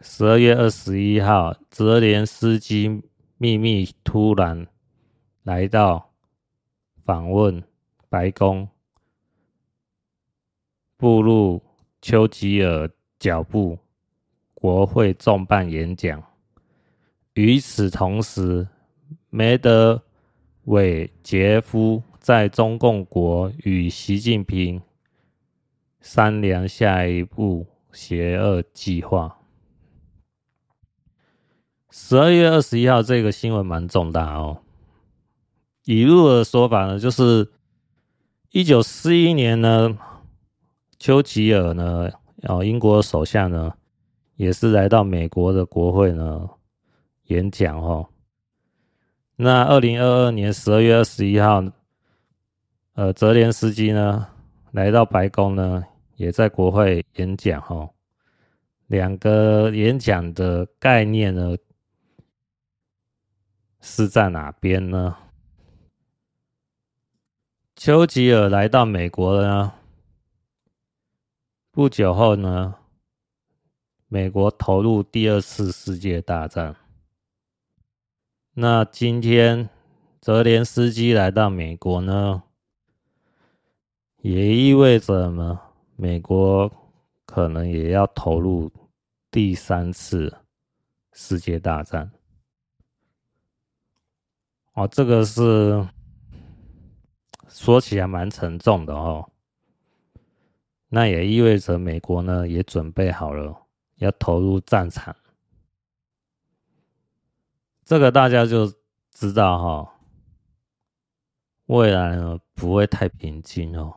[0.03, 3.03] 十二月二十一号，泽连斯基
[3.37, 4.67] 秘密突然
[5.43, 6.13] 来到
[7.05, 7.63] 访问
[8.09, 8.67] 白宫，
[10.97, 11.63] 步入
[12.01, 13.79] 丘吉尔脚步。
[14.55, 16.23] 国会重磅演讲。
[17.33, 18.69] 与此同时，
[19.31, 20.03] 梅德
[20.65, 24.81] 韦杰夫在中共国与习近平
[26.01, 29.40] 商量下一步邪恶计划。
[31.91, 34.59] 十二月二十一号这个新闻蛮重大哦。
[35.87, 37.51] 语录的说法呢，就是
[38.53, 39.99] 一九四一年呢，
[40.99, 42.09] 丘吉尔呢，
[42.43, 43.75] 哦，英国首相呢，
[44.37, 46.49] 也是来到美国的国会呢
[47.25, 48.07] 演讲哦。
[49.35, 51.65] 那二零二二年十二月二十一号，
[52.95, 54.29] 呃，泽连斯基呢
[54.71, 55.83] 来到白宫呢，
[56.15, 57.91] 也在国会演讲哦。
[58.87, 61.57] 两个演讲的概念呢，
[63.81, 65.17] 是在哪边呢？
[67.75, 69.73] 丘吉尔来到美国呢，
[71.71, 72.75] 不久后呢，
[74.07, 76.77] 美国投入第二次世界大战。
[78.53, 79.71] 那今天
[80.21, 82.43] 泽连斯基来到美国呢，
[84.19, 85.59] 也意味着呢，
[85.97, 86.71] 美国
[87.25, 88.71] 可能也要投入
[89.31, 90.37] 第三次
[91.15, 92.11] 世界大战。
[94.81, 95.87] 哦，这个是。
[97.49, 99.29] 说起来蛮沉重的哦，
[100.89, 103.67] 那也意味着美国呢也准备好了
[103.97, 105.15] 要投入战场，
[107.85, 108.73] 这个大家就
[109.11, 109.95] 知道哈，
[111.67, 113.95] 未来呢不会太平静哦。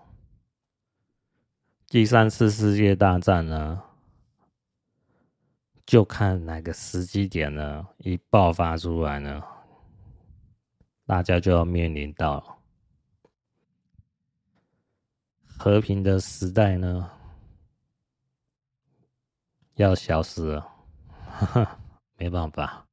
[1.88, 3.82] 第三次世界大战呢，
[5.86, 9.42] 就看哪个时机点呢一爆发出来呢，
[11.06, 12.60] 大家就要面临到。
[15.58, 17.10] 和平的时代呢，
[19.76, 20.68] 要消失了，
[22.18, 22.86] 没办法，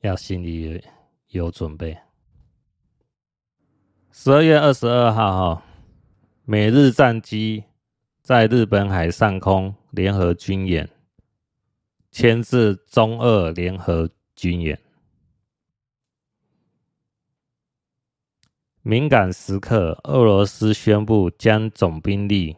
[0.00, 0.82] 要心里
[1.28, 1.96] 有准备。
[4.10, 5.62] 十二月二十二号，哈，
[6.44, 7.62] 美日战机
[8.22, 10.88] 在日本海上空联合军演，
[12.10, 14.80] 牵制中俄联合军演。
[18.82, 22.56] 敏感时刻，俄罗斯宣布将总兵力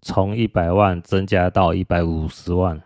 [0.00, 2.80] 从一百万增加到一百五十万。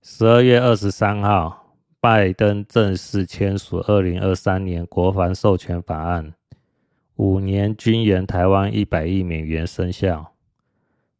[0.00, 6.32] 十二月二十三号，拜登正式签署二零二三年国防授权法案，
[7.16, 10.32] 五年军援台湾一百亿美元生效。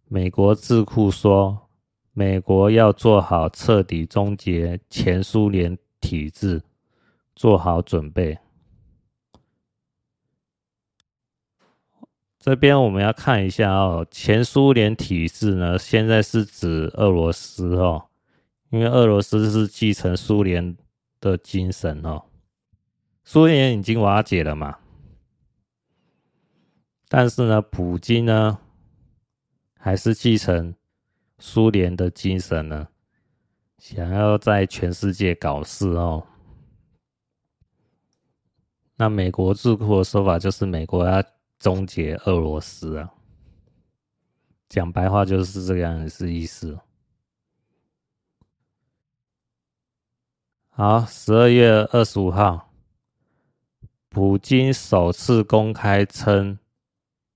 [0.09, 1.69] 美国智库说，
[2.15, 6.63] 美国要做好彻底终结前苏联体制。
[7.41, 8.39] 做好准备。
[12.39, 18.09] 这边我们要看一下哦，前苏联体制呢，现在是指俄罗斯哦，
[18.69, 20.77] 因为俄罗斯是继承苏联
[21.19, 22.25] 的精神哦。
[23.25, 24.77] 苏联已经瓦解了嘛，
[27.09, 28.59] 但是呢，普京呢，
[29.79, 30.75] 还是继承
[31.39, 32.89] 苏联的精神呢，
[33.79, 36.27] 想要在全世界搞事哦。
[39.01, 41.25] 那美国智库的说法就是，美国要
[41.59, 43.11] 终结俄罗斯啊，
[44.69, 46.79] 讲白话就是这个样子意思。
[50.69, 52.71] 好，十二月二十五号，
[54.11, 56.59] 普京首次公开称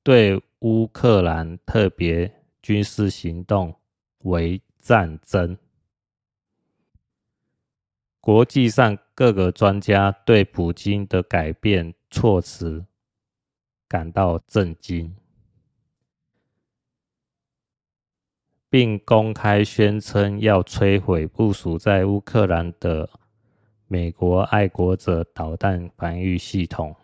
[0.03, 3.75] 对乌克兰特别军事行动
[4.19, 5.57] 为战争。
[8.21, 12.85] 国际上各个专家对普京的改变措辞
[13.87, 15.15] 感到震惊，
[18.69, 23.09] 并公开宣称要摧毁部署在乌克兰的
[23.87, 26.97] 美国爱国者导弹防御系统。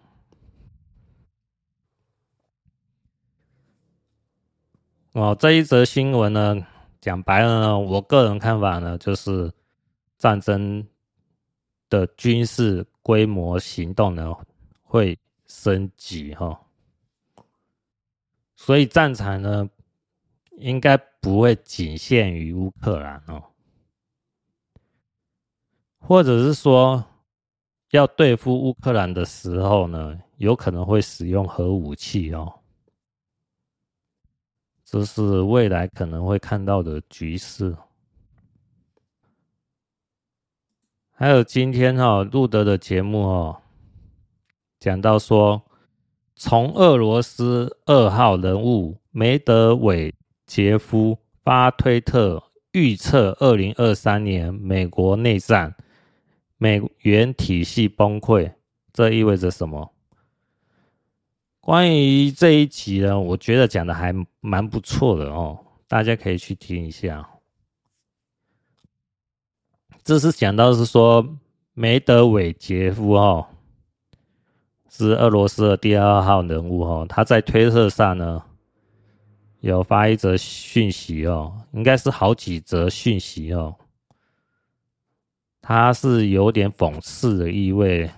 [5.12, 6.66] 哦，这一则新闻呢，
[7.00, 9.52] 讲白了呢，我个人看法呢，就是
[10.18, 10.84] 战争。
[11.90, 14.34] 的军事规模行动呢，
[14.82, 16.58] 会升级哈，
[18.56, 19.68] 所以战场呢，
[20.52, 23.42] 应该不会仅限于乌克兰哦，
[25.98, 27.04] 或者是说
[27.90, 32.60] 要对付乌克兰的时候呢，有可能会使用核武器哦，
[34.84, 37.76] 这是未来可能会看到的局势。
[41.20, 43.58] 还有今天哈录得的节目哦，
[44.78, 45.60] 讲到说，
[46.34, 50.14] 从俄罗斯二号人物梅德韦
[50.46, 52.42] 杰夫发推特
[52.72, 55.76] 预测二零二三年美国内战，
[56.56, 58.54] 美元体系崩溃，
[58.90, 59.92] 这意味着什么？
[61.60, 64.10] 关于这一集呢，我觉得讲的还
[64.40, 67.29] 蛮不错的哦，大家可以去听一下。
[70.02, 71.26] 这是讲到是说
[71.74, 73.46] 梅德韦杰夫哦，
[74.88, 78.42] 是俄罗斯的第二号人物哦，他在推特上呢
[79.60, 83.76] 有发一则讯息哦，应该是好几则讯息哦，
[85.60, 88.10] 他是有点讽刺的意味，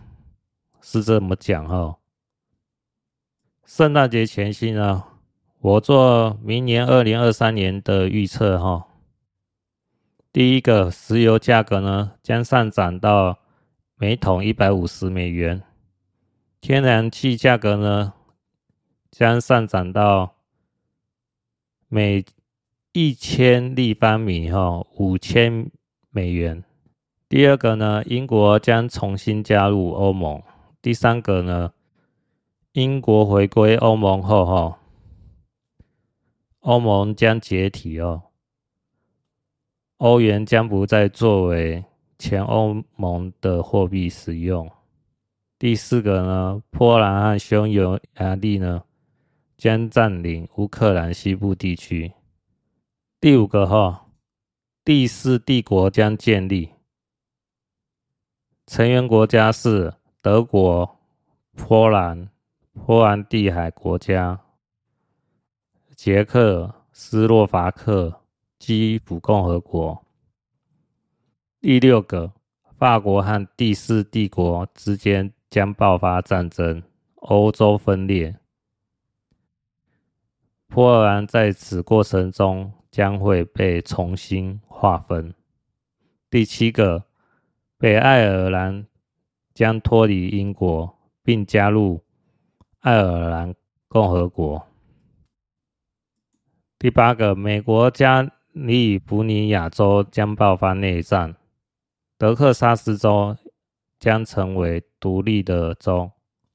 [0.80, 1.96] 是这么讲哦。
[3.66, 5.02] 圣诞节前夕呢，
[5.60, 8.86] 我做明年二零二三年的预测哈。
[10.32, 13.38] 第一个，石油价格呢将上涨到
[13.96, 15.62] 每桶一百五十美元，
[16.58, 18.14] 天然气价格呢
[19.10, 20.36] 将上涨到
[21.88, 22.24] 每
[22.92, 25.70] 一千立方米哈五千
[26.08, 26.64] 美元。
[27.28, 30.42] 第二个呢，英国将重新加入欧盟。
[30.80, 31.74] 第三个呢，
[32.72, 34.78] 英国回归欧盟后哈，
[36.60, 38.22] 欧盟将解体哦。
[40.02, 41.84] 欧元将不再作为
[42.18, 44.68] 全欧盟的货币使用。
[45.60, 48.82] 第四个呢，波兰和匈牙利呢
[49.56, 52.14] 将占领乌克兰西部地区。
[53.20, 54.08] 第五个哈，
[54.84, 56.70] 第四帝国将建立，
[58.66, 60.98] 成员国家是德国、
[61.54, 62.28] 波兰、
[62.72, 64.40] 波兰地海国家、
[65.94, 68.21] 捷克斯洛伐克。
[68.62, 70.04] 基辅共和国。
[71.60, 72.32] 第六个，
[72.78, 76.80] 法国和第四帝国之间将爆发战争，
[77.16, 78.38] 欧洲分裂。
[80.68, 85.34] 波兰在此过程中将会被重新划分。
[86.30, 87.06] 第七个，
[87.76, 88.86] 北爱尔兰
[89.52, 92.04] 将脱离英国，并加入
[92.78, 93.56] 爱尔兰
[93.88, 94.64] 共和国。
[96.78, 101.34] 第八个，美国将利福尼亚州将爆发内战，
[102.18, 103.34] 德克萨斯州
[103.98, 106.10] 将成为独立的州，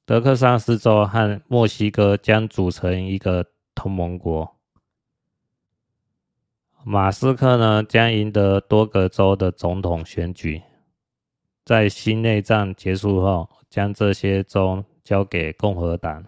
[0.06, 4.56] 德克萨斯州和墨西哥将组成一个同盟国。
[6.86, 10.62] 马斯克呢将赢得多个州的总统选举，
[11.66, 16.24] 在新内战结束后，将这些州交给共和党。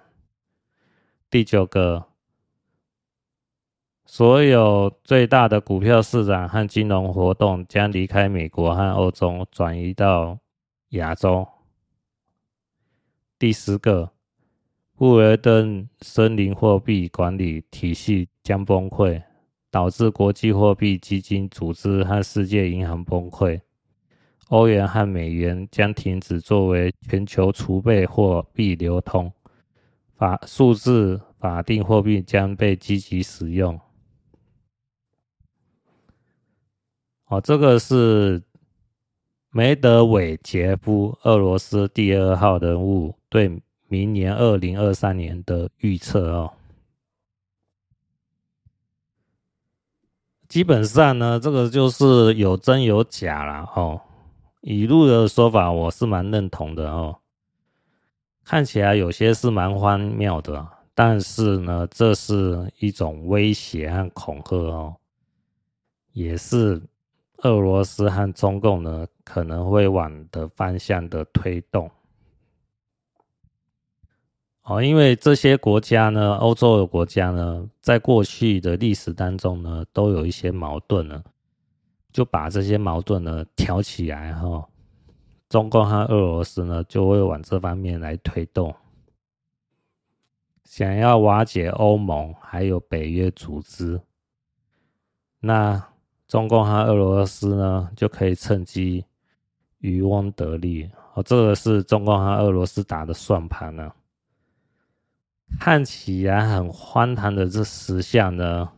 [1.30, 2.09] 第九个。
[4.12, 10.40] 所有最大的股票市场和金融活动将离开美国和欧洲，转移到
[10.90, 11.48] 亚洲。
[13.38, 14.12] 第十个，
[14.98, 19.22] 布雷顿森林货币管理体系将崩溃，
[19.70, 23.62] 导致国际货币基金组织和世界银行崩溃。
[24.48, 29.32] 欧元和美元将停止作为全球储备货币流通，
[30.16, 33.80] 法数字法定货币将被积极使用。
[37.30, 38.42] 哦，这个是
[39.52, 46.52] 梅德韦杰夫，俄罗斯第二号人物对明年二零二三年的预测哦。
[50.48, 53.72] 基本上呢，这个就是有真有假啦。
[53.76, 54.02] 哦。
[54.62, 57.20] 语录的说法，我是蛮认同的哦。
[58.44, 64.96] 看起来有些是蛮荒谬的，但是呢，这是一种威胁和恐吓哦，
[66.14, 66.82] 也是。
[67.44, 71.90] 俄罗斯和中共呢，可能会往的方向的推动。
[74.64, 81.24] 哦，因为这些国家呢，欧洲的国家呢，在过去的历史当中呢，都有一些矛盾呢，
[82.12, 84.68] 就把这些矛盾呢挑起来哈。
[85.48, 88.76] 中共和俄罗斯呢，就会往这方面来推动，
[90.66, 94.02] 想要瓦解欧盟还有北约组织。
[95.40, 95.84] 那。
[96.30, 99.04] 中共和俄罗斯呢，就可以趁机
[99.80, 100.88] 渔翁得利。
[101.16, 103.92] 哦，这个是中共和俄罗斯打的算盘呢。
[105.60, 108.72] 看起来很荒唐的这十项呢，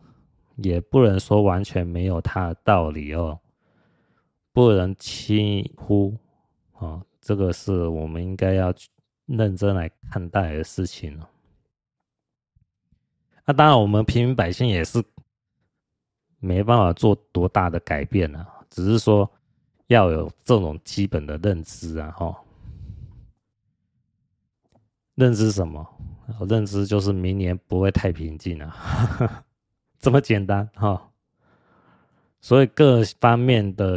[0.56, 3.38] 也不能说完全没有它的道理哦，
[4.54, 6.16] 不能轻忽。
[6.78, 8.72] 哦，这个是我们应该要
[9.26, 11.20] 认真来看待的事情。
[13.44, 15.04] 那当然，我们平民百姓也是。
[16.44, 19.30] 没办法做多大的改变啊，只是说
[19.86, 22.36] 要有这种基本的认知啊，哈。
[25.14, 25.86] 认知什么？
[26.48, 29.44] 认知就是明年不会太平静啊，
[30.00, 31.00] 这么简单哈。
[32.40, 33.96] 所以各方面的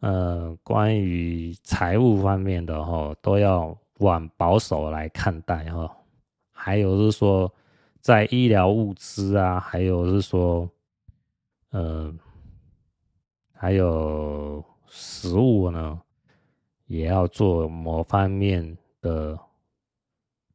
[0.00, 5.94] 呃，关于财务方面的哈，都要往保守来看待哈。
[6.52, 7.52] 还有是说，
[8.00, 10.66] 在医疗物资啊，还有是说。
[11.74, 12.14] 呃，
[13.52, 16.00] 还有食物呢，
[16.86, 19.36] 也要做某方面的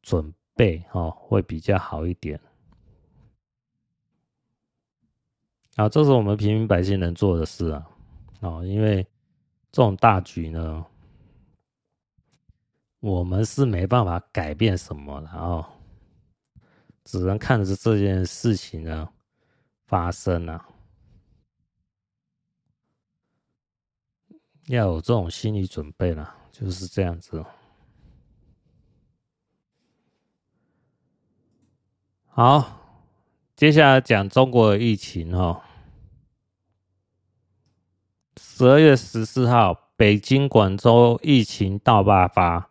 [0.01, 2.39] 准备哦，会比较好一点。
[5.76, 7.89] 啊，这是我们平民百姓能做的事啊，
[8.39, 9.05] 哦，因为
[9.74, 10.86] 这种大局呢，
[13.01, 15.65] 我们是没办法改变什么的哦，
[17.03, 19.09] 只能看着这件事情呢
[19.86, 20.65] 发生啊，
[24.70, 27.43] 要有这种心理准备了，就是这样子。
[32.28, 32.80] 好，
[33.55, 35.61] 接下来讲中国的疫情哦。
[38.38, 42.70] 十二月十四号，北京、广州疫情大爆发，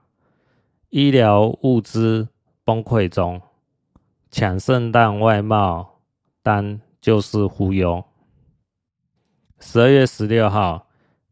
[0.91, 2.29] 医疗物资
[2.63, 3.43] 崩溃中，
[4.31, 5.99] 抢圣诞外贸
[6.45, 8.05] 单就是忽悠。
[9.59, 10.88] 十二月十六号，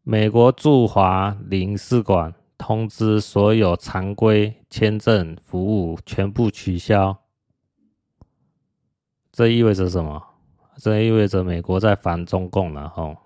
[0.09, 7.25] 美国驻华领事馆通知所有常规签证服务全部取消。
[9.33, 10.25] 这意味着什么？
[10.77, 13.17] 这意味着美国在反中共了，吼。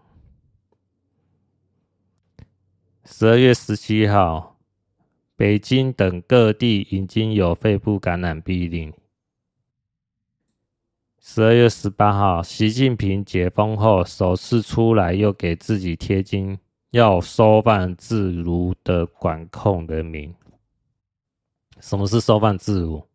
[3.06, 4.58] 十二月十七号，
[5.36, 8.92] 北京等各地已经有肺部感染病例。
[11.20, 16.58] 十二月十八号，习近平解封后首次出来，又给自己贴金，
[16.92, 20.34] 要收放自如的管控人民。
[21.80, 23.06] 什么是收放自如？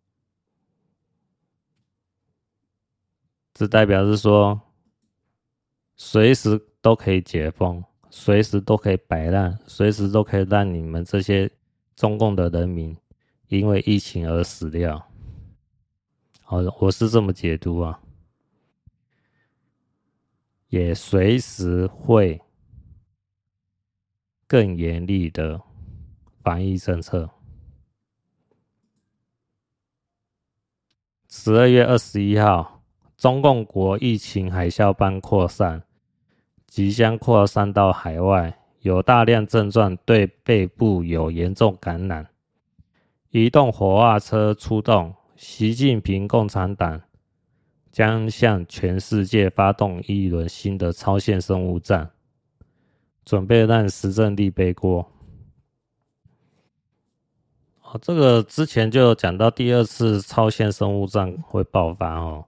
[3.55, 4.61] 这代表是说，
[5.97, 7.83] 随时都可以解封。
[8.09, 11.51] 随时都可以摆烂，随时都可以让你们这些
[11.95, 12.97] 中共的人民
[13.49, 15.07] 因为疫情而死掉。
[16.41, 18.01] 好，我是这么解读啊，
[20.69, 22.41] 也随时会
[24.47, 25.61] 更严厉的
[26.43, 27.31] 防疫政策。
[31.29, 32.83] 十二月二十一号，
[33.17, 35.83] 中共国疫情海啸般扩散。
[36.67, 42.29] 即将扩散到海外，有大量症状，对背部有严重感染。
[43.31, 47.01] 移动火化车出动，习近平共产党
[47.91, 52.11] 将向全世界发动一轮新的超限生物战，
[53.27, 55.07] 准备让石正丽背锅。
[57.83, 62.45] 哦，这个之前就讲到第二次超限生物战会爆发哦。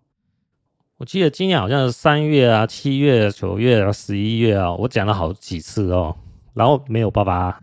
[0.96, 6.16] 我记得今年好像是三月啊、七月、九月啊、十一月啊，我讲了好几次哦，
[6.54, 7.60] 然后没有爆发。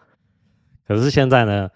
[0.88, 1.70] 可是现在呢，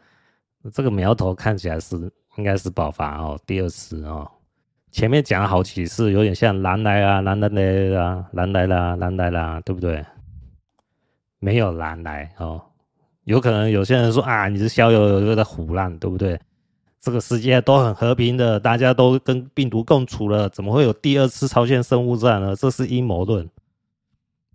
[0.72, 1.96] 这个苗头看起来是
[2.36, 4.30] 应该是爆发哦，第二次哦。
[4.90, 7.48] 前面讲了好几次，有点像蓝来啊、蓝来
[7.96, 10.04] 啊、蓝来啦、蓝来啦，对不对？
[11.44, 12.64] 没有蓝来哦，
[13.24, 16.40] 有可能有些人说啊，你是逍遥游游在唬烂，对不对？
[17.02, 22.56] 这个世界都很和平的，大家都跟病毒共处了，怎么会有第二次超限生物战呢？
[22.56, 23.46] 这是阴谋论。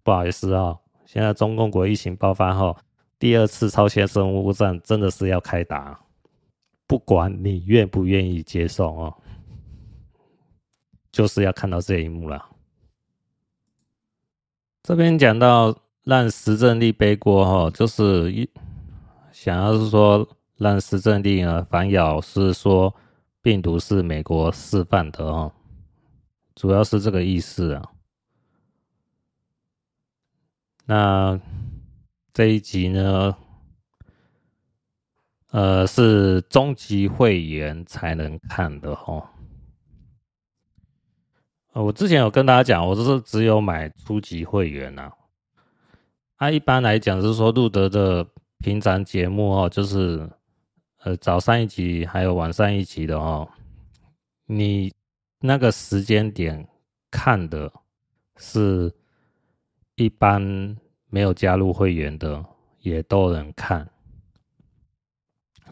[0.02, 2.76] 不好意思啊、哦，现在中共国疫情爆发后，
[3.20, 6.00] 第二次超限生物战真的是要开打，
[6.88, 9.14] 不管你愿不愿意接受哦，
[11.12, 12.44] 就是要看到这一幕了。
[14.82, 15.78] 这边讲到
[16.10, 18.50] 让石正丽背锅哈，就是一
[19.32, 20.28] 想要是说。
[20.60, 22.94] 让石正丽呢反咬是说
[23.42, 25.54] 病毒是美国释放的哦，
[26.54, 27.92] 主要是这个意思啊。
[30.86, 31.40] 那
[32.34, 33.34] 这一集呢，
[35.52, 39.26] 呃，是中级会员才能看的哦。
[41.72, 45.04] 我之前有跟大家讲，我就是只有买初级会员呐。
[45.04, 45.19] 啊，
[46.52, 48.28] 一般来讲是说路德的
[48.60, 50.30] 平常节目哦，就是。
[51.02, 53.50] 呃，早上一集还有晚上一集的哦，
[54.46, 54.94] 你
[55.40, 56.68] 那个时间点
[57.10, 57.72] 看的
[58.36, 58.94] 是
[59.96, 60.42] 一般
[61.08, 62.44] 没有加入会员的
[62.80, 63.90] 也都能看，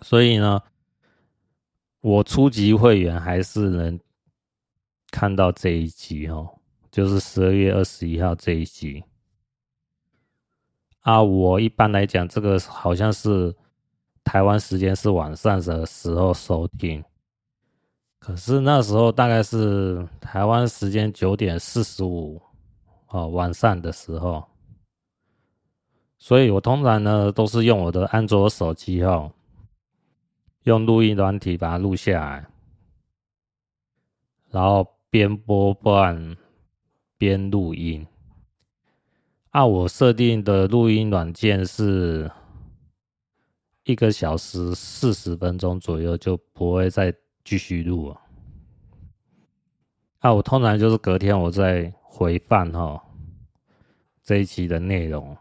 [0.02, 0.64] 所以呢，
[2.00, 4.00] 我初级会员还是能
[5.12, 6.58] 看到这一集哦，
[6.90, 9.04] 就是十二月二十一号这一集
[11.08, 11.24] 啊。
[11.24, 13.56] 我一般来讲，这个好像是。
[14.28, 17.02] 台湾时间是晚上的时候收听，
[18.20, 22.42] 可是那时候大概是台湾时间九点四十五
[23.08, 24.44] 哦，晚上的时候，
[26.18, 29.32] 所以我通常呢都是用我的安卓手机哦，
[30.64, 32.46] 用录音软体把它录下来，
[34.50, 36.36] 然后边播放
[37.18, 38.06] 边录音，
[39.52, 42.30] 啊，我设定的录音软件是
[43.84, 48.22] 一个小时四十分钟左右，就不会再继续录了。
[50.20, 53.02] 啊，我通常就是隔天我再回放哈
[54.24, 55.36] 这一期的内容，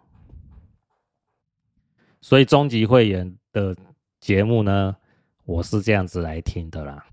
[2.21, 3.77] 所以终极会员的
[4.21, 4.97] 节目呢，
[5.45, 7.05] 我是这样子来听的啦。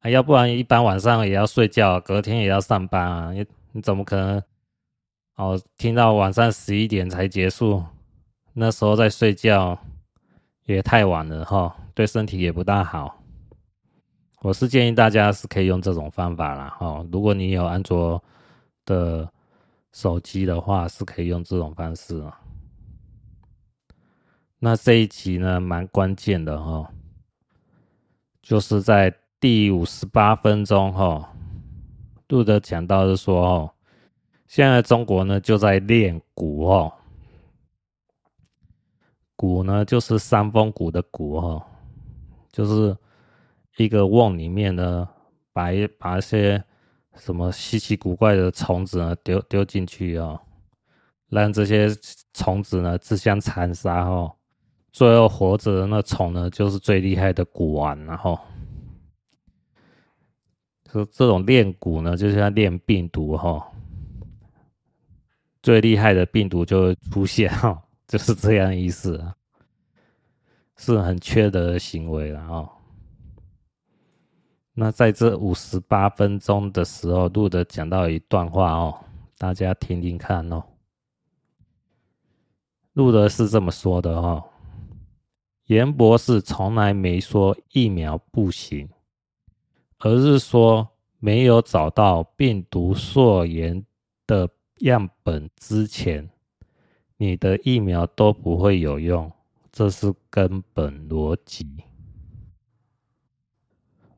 [0.00, 4.42] 啊，要不然一般晚上也要睡觉，隔天也要上班啊，你你怎么可能
[5.36, 7.84] 哦听到晚上十一点才结束？
[8.54, 9.78] 那时候在睡觉
[10.64, 13.22] 也太晚了哈，对身体也不大好。
[14.40, 17.04] 我是建议大家是可以用这种方法啦，哈。
[17.12, 18.22] 如果你有安卓
[18.86, 19.30] 的
[19.92, 22.24] 手机的话，是可以用这种方式。
[24.58, 26.90] 那这一集呢，蛮关键的哈，
[28.40, 31.30] 就是在第五十八分钟哈，
[32.26, 33.70] 杜德讲到是说哦，
[34.46, 36.92] 现在中国呢就在练蛊哦，
[39.36, 41.66] 蛊呢就是山峰蛊的蛊哈，
[42.50, 42.96] 就是。
[43.78, 45.06] 一个瓮里面呢，
[45.52, 46.64] 把一把一些
[47.14, 50.40] 什么稀奇古怪的虫子呢丢丢进去哦，
[51.28, 51.90] 让这些
[52.32, 54.34] 虫子呢自相残杀哦，
[54.92, 58.38] 最后活着的那虫呢就是最厉害的蛊王，然后
[61.12, 63.70] 这种练蛊呢，就像练病毒哈，
[65.66, 69.20] 最厉害的病毒就会出现哈， 就是这样意思，
[70.76, 72.70] 是很缺德的行为了哦。
[74.74, 79.04] 那在这五十八分钟的时候，路德讲到一段话哦，
[79.38, 80.62] 大家听听看哦。
[82.92, 84.44] 路德是这么说的哦：
[85.64, 88.88] 严博士从来没说疫苗不行，
[89.98, 90.88] 而是说
[91.18, 93.84] 没有找到病毒溯源
[94.28, 94.48] 的
[94.78, 96.30] 样本之前，
[97.16, 99.32] 你的疫苗都不会有用，
[99.72, 101.84] 这是根本逻辑。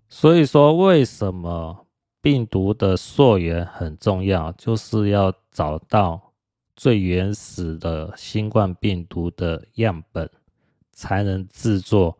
[0.08, 1.86] 所以说，为什么
[2.20, 4.50] 病毒的溯源很重要？
[4.52, 6.32] 就是要找到
[6.74, 10.28] 最原始的新冠病毒的样本，
[10.90, 12.18] 才能制作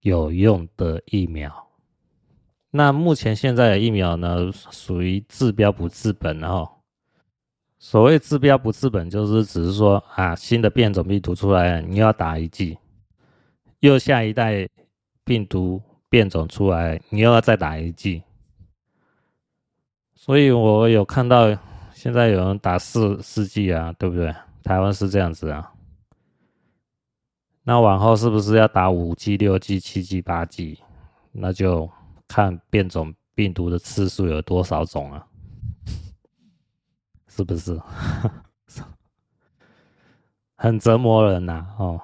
[0.00, 1.68] 有用的疫苗。
[2.70, 6.68] 那目前现在的疫苗呢，属于治标不治本哦。
[7.80, 12.78] 所谓治标不治本，就是只是说啊，新的变种病毒出来了，你要打一剂，
[13.80, 14.68] 又下一代
[15.24, 15.82] 病毒。
[16.10, 18.24] 变种出来，你又要再打一剂，
[20.12, 21.56] 所以我有看到
[21.94, 24.34] 现在有人打四四剂啊，对不对？
[24.64, 25.72] 台湾是这样子啊，
[27.62, 30.80] 那往后是不是要打五剂、六剂、七剂、八剂？
[31.30, 31.88] 那就
[32.26, 35.24] 看变种病毒的次数有多少种啊，
[37.30, 37.80] 是不是？
[40.56, 41.98] 很折磨人呐、哦。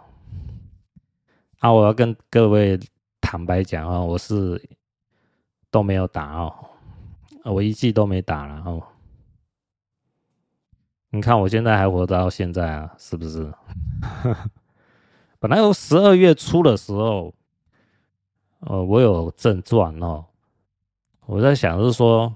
[1.59, 2.81] 啊，我要跟各位。
[3.29, 4.63] 坦白讲啊，我是
[5.69, 6.55] 都没有打哦，
[7.43, 8.81] 我一季都没打了哦。
[11.11, 13.53] 你看我现在还活到现在啊，是不是？
[15.41, 17.35] 本来我十二月初的时候，
[18.61, 20.25] 呃，我有症状哦，
[21.27, 22.33] 我在想是说，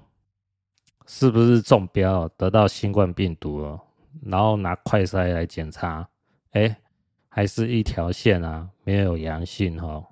[1.13, 3.81] 是不是中标得到新冠病毒了？
[4.23, 6.09] 然后拿快筛来检查，
[6.53, 6.81] 哎，
[7.29, 10.07] 还是一条线啊，没有阳性哈。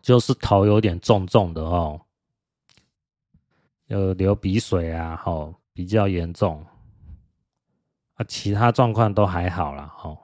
[0.00, 2.00] 就是头有点重重的哦，
[3.86, 6.64] 有流鼻水啊，吼，比较严重
[8.14, 10.16] 啊，其他状况都还好啦，哦。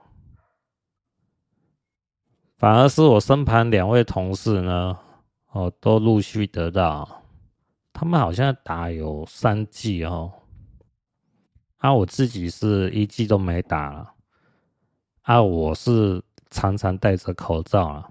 [2.59, 4.97] 反而是我身旁两位同事呢，
[5.51, 7.20] 哦，都陆续得到，
[8.01, 10.33] 他们好像打有三季哦，
[11.77, 14.15] 啊，我自己是一季都没打了，
[15.21, 18.11] 啊，我是常常戴着口罩啊。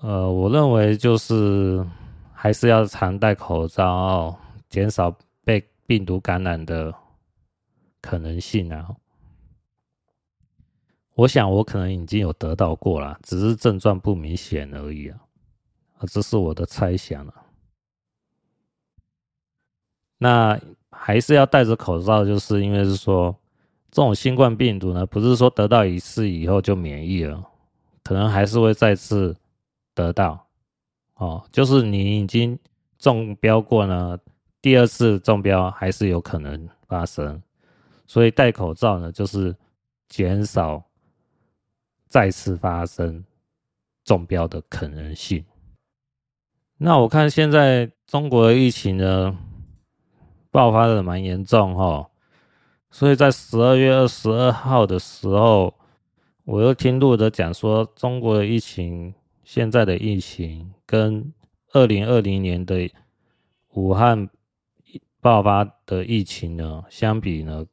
[0.00, 1.86] 呃，我认为就是
[2.32, 4.38] 还是要常戴口罩哦，
[4.70, 6.90] 减少被病毒感染的
[8.00, 8.96] 可能性啊。
[11.16, 15.20] 我想我可能已经有得到过了，只是症状不明显而已，啊，
[16.06, 17.46] 这是我的猜想啊。
[20.18, 23.34] 那还是要戴着口罩，就是因为是说
[23.90, 27.42] 这种新冠病毒呢，不是说得到一次以后就免疫了，
[28.02, 29.36] 可能还是会再次。
[29.96, 30.44] 得到，
[31.14, 32.58] 哦，就是你已经
[32.98, 34.18] 中标过呢，
[34.60, 37.40] 第二次中标还是有可能发生，
[38.04, 39.54] 所以戴口罩呢，就是
[40.08, 40.82] 减少
[42.08, 43.24] 再次发生
[44.02, 45.44] 中标的可能性。
[46.76, 49.36] 那我看现在中国的疫情呢，
[50.50, 52.10] 爆发的蛮严重哈，
[52.90, 55.72] 所以在十二月二十二号的时候，
[56.44, 59.14] 我又听路德讲说，中国的疫情
[59.44, 61.32] 现在的疫情跟
[61.72, 62.90] 二零二零年的
[63.70, 64.28] 武汉
[65.20, 67.64] 爆发的疫情呢相比呢，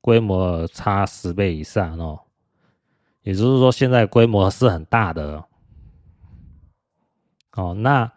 [0.00, 2.20] 规模差十倍以上哦，
[3.22, 5.44] 也就是说现在规模是很大的
[7.52, 7.74] 哦。
[7.74, 8.12] 那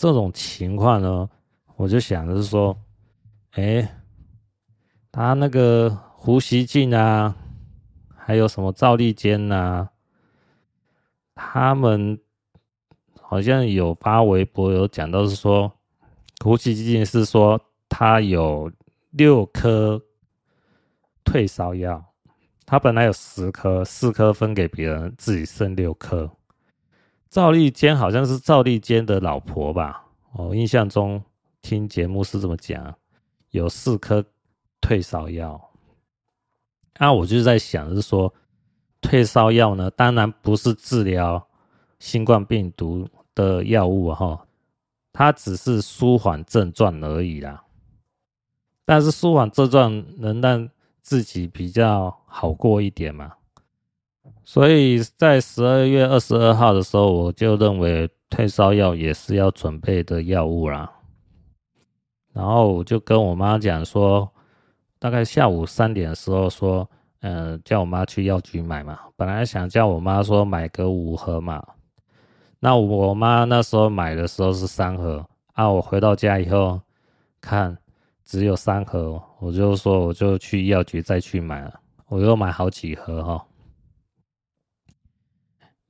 [0.00, 1.28] 这种情况呢，
[1.76, 2.74] 我就想的是说。
[3.50, 3.86] 哎，
[5.12, 7.36] 他那个胡锡进啊，
[8.16, 9.86] 还有什么赵立坚呐，
[11.34, 12.18] 他们
[13.20, 15.70] 好像有发微博有讲到是说，
[16.42, 18.72] 胡锡进是说他有
[19.10, 20.00] 六颗
[21.24, 22.02] 退烧药，
[22.64, 26.30] 他本来有十颗，四颗分给别人，自己剩六颗。
[27.30, 30.04] 赵立坚好像是赵立坚的老婆吧？
[30.32, 31.22] 我印象中
[31.62, 32.92] 听节目是这么讲。
[33.50, 34.24] 有四颗
[34.80, 35.70] 退烧药，
[36.98, 38.32] 那我就在想，是说
[39.00, 41.48] 退烧药呢，当然不是治疗
[42.00, 44.46] 新冠病毒的药物哈，
[45.12, 47.64] 它只是舒缓症状而已啦。
[48.84, 50.68] 但是舒缓症状能让
[51.00, 53.34] 自己比较好过一点嘛，
[54.44, 60.90] 所以在十二月二十二号的时候，我就认为退烧药也是要准备的药物啦。
[62.32, 64.30] 然后我就跟我妈讲说，
[64.98, 66.88] 大概下午三点的时候说，
[67.20, 68.98] 嗯、叫我妈去药局买嘛。
[69.16, 71.62] 本来想叫我妈说买个五盒嘛，
[72.58, 75.24] 那我妈那时候买的时候是三盒
[75.54, 75.68] 啊。
[75.68, 76.80] 我回到家以后
[77.40, 77.76] 看
[78.24, 83.46] 只有三盒，我就说我就去药局再去买了，我又买好几盒哈。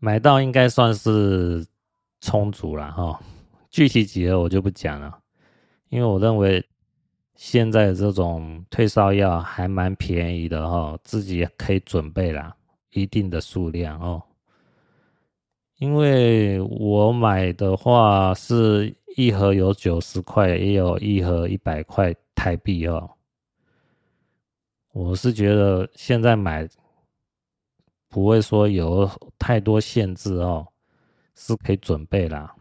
[0.01, 1.65] 买到应该算是
[2.21, 3.21] 充足了哈，
[3.71, 5.19] 具体几盒我就不讲了。
[5.91, 6.67] 因为我认为
[7.35, 12.57] 现在这种退烧药还蛮便宜的哈，自己也可以准备啦，
[12.91, 14.23] 一定的数量哦。
[15.79, 23.11] 因为我买的话是一盒有九十块，也有一盒一百块台币哦。
[24.93, 26.69] 我是觉得现在买
[28.11, 30.67] 不会说有太多限制哦，
[31.35, 32.55] 是可以准备啦，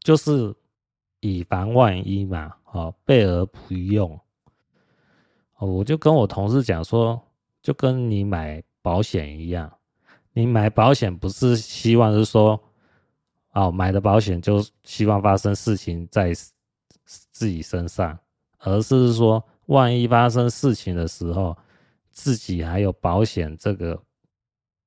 [0.00, 0.54] 就是。
[1.20, 4.20] 以防万一嘛，哦，备而不用。
[5.56, 7.20] 哦，我就跟我同事讲说，
[7.62, 9.72] 就跟你买保险一样，
[10.34, 12.62] 你买保险不是希望是说，
[13.54, 16.32] 哦，买的保险就希望发生事情在
[17.32, 18.16] 自己身上，
[18.58, 21.56] 而是说，万一发生事情的时候，
[22.10, 24.00] 自己还有保险这个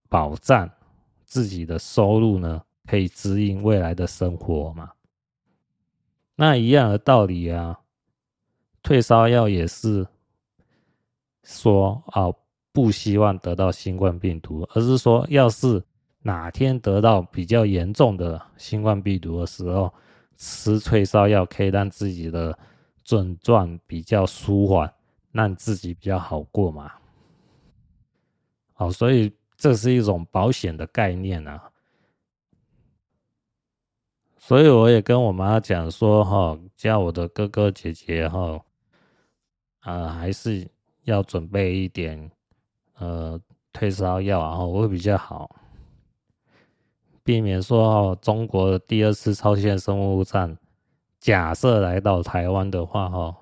[0.10, 0.70] 保障，
[1.24, 4.91] 自己的收入呢，可以指引未来的生活嘛。
[6.36, 7.80] 那一样的道理啊，
[8.82, 10.05] 退烧药也是
[11.43, 12.28] 说啊，
[12.72, 15.84] 不希望得到新冠病毒，而是说，要是
[16.22, 19.93] 哪天得到比较严重的新冠病毒的时候，
[20.38, 22.57] 吃退烧药可以让自己的
[23.03, 24.91] 症状比较舒缓，
[25.32, 26.91] 让自己比较好过嘛。
[28.74, 29.30] 好，所以
[29.60, 31.72] 这是一种保险的概念啊。
[34.38, 38.60] 所以我也跟我妈讲说，哈，叫我的哥哥姐姐，哈，
[39.82, 40.66] 啊，还是
[41.03, 42.32] 要准备一点，
[42.97, 43.39] 呃，
[43.74, 45.53] 退烧药，然后会比较好，
[47.22, 50.57] 避免说，哈，中国的第二次超限生物战，
[51.20, 53.36] 假设来到台湾的话，哈，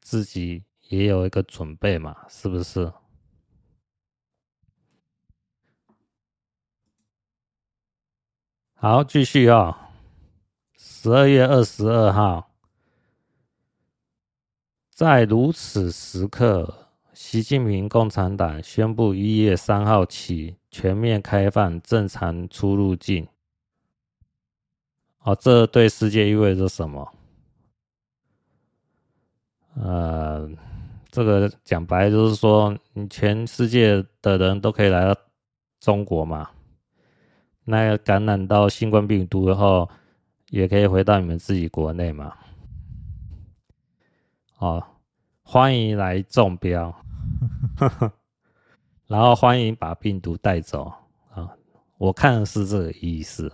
[0.00, 2.90] 自己也有一个准备嘛，是不是？
[8.82, 9.76] 好，继续啊、哦！
[10.76, 12.50] 十二月二十二号，
[14.90, 23.28] 在如此时刻，习近平共产党宣布一月三号起全面开放正常出入境。
[25.20, 27.08] 哦，这对世界意味着什么？
[29.76, 30.50] 呃，
[31.08, 35.16] 这个讲白就是说，你全世界的人都可以来到
[35.78, 36.50] 中国嘛。
[37.64, 39.88] 那个感染到新冠病毒以后，
[40.50, 42.36] 也可以回到你们自己国内嘛？
[44.58, 44.84] 哦，
[45.42, 46.94] 欢迎来中标，
[49.06, 50.92] 然后欢迎把病毒带走
[51.32, 51.50] 啊！
[51.98, 53.52] 我看的是这个意思。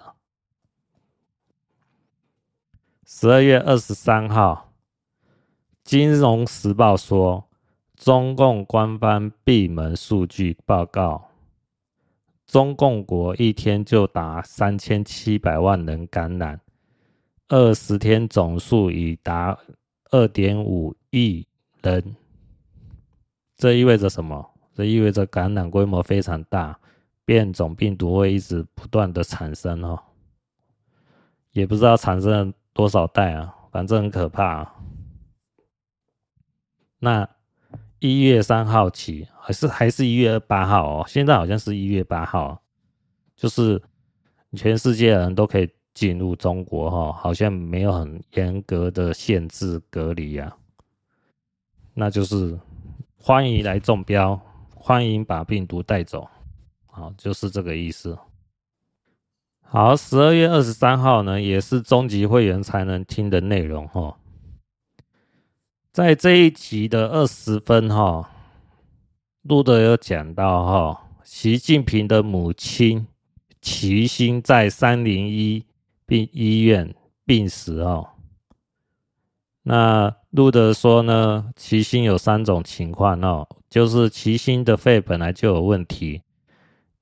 [3.06, 4.72] 十二月二十三号，
[5.82, 7.48] 《金融时报》说，
[7.96, 11.27] 中共官方闭门数据报告。
[12.48, 16.58] 中共国一天就达三千七百万人感染，
[17.48, 19.56] 二十天总数已达
[20.10, 21.46] 二点五亿
[21.82, 22.16] 人。
[23.54, 24.50] 这意味着什么？
[24.74, 26.80] 这意味着感染规模非常大，
[27.26, 30.00] 变种病毒会一直不断的产生哦，
[31.50, 34.74] 也不知道产生了多少代啊，反正很可怕啊。
[36.98, 37.28] 那
[38.00, 41.04] 一月三号起，还是还是一月八号哦？
[41.06, 42.60] 现在好像是一月八号，
[43.36, 43.82] 就是
[44.54, 50.56] 全世界人都可以进入中国哈，好像没有很严格的限制隔离啊，
[51.94, 52.58] 那就是。
[53.20, 54.40] 欢迎来中标，
[54.74, 56.26] 欢迎把病毒带走，
[56.86, 58.16] 好，就是这个意思。
[59.60, 64.16] 好，十二月二十三号呢，也是终极会员才能听的内容哈。
[65.92, 68.30] 在这一集的二十分哈，
[69.42, 73.06] 路德有讲到哈，习近平的母亲
[73.60, 75.64] 齐心在三零一
[76.06, 78.10] 病医院病死哦。
[79.62, 86.22] 那路德说呢，齐心有三种情况哦，就是齐心的肺本来就有问题，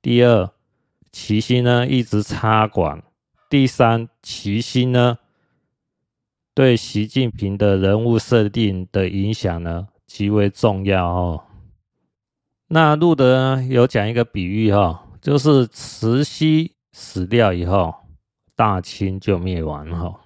[0.00, 0.50] 第二，
[1.12, 3.02] 齐心呢一直插管，
[3.50, 5.18] 第三，齐心呢
[6.56, 11.44] 对习近平的人物设定的影响呢极为重要哦。
[12.68, 17.94] 那路德呢有讲一个比喻哈，就是慈禧死掉以后，
[18.54, 20.22] 大清就灭亡哈。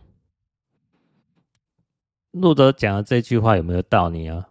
[2.30, 4.50] 路德讲的这句话有没有道理啊？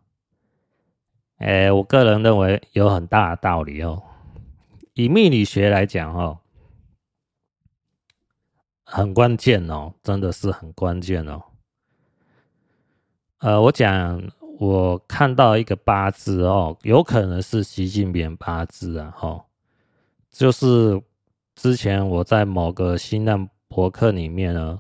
[1.38, 4.04] 哎，我个人认为有很大的道理哦。
[4.96, 6.40] 以命理学来讲，哦，
[8.84, 11.42] 很关键哦，真的是很关键哦。
[13.40, 14.22] 呃，我讲
[14.60, 19.44] 我看到一个八字哦，有可能是习近平八字啊，哦，
[20.30, 21.02] 就是
[21.56, 24.80] 之前我在某个新浪博客里面呢。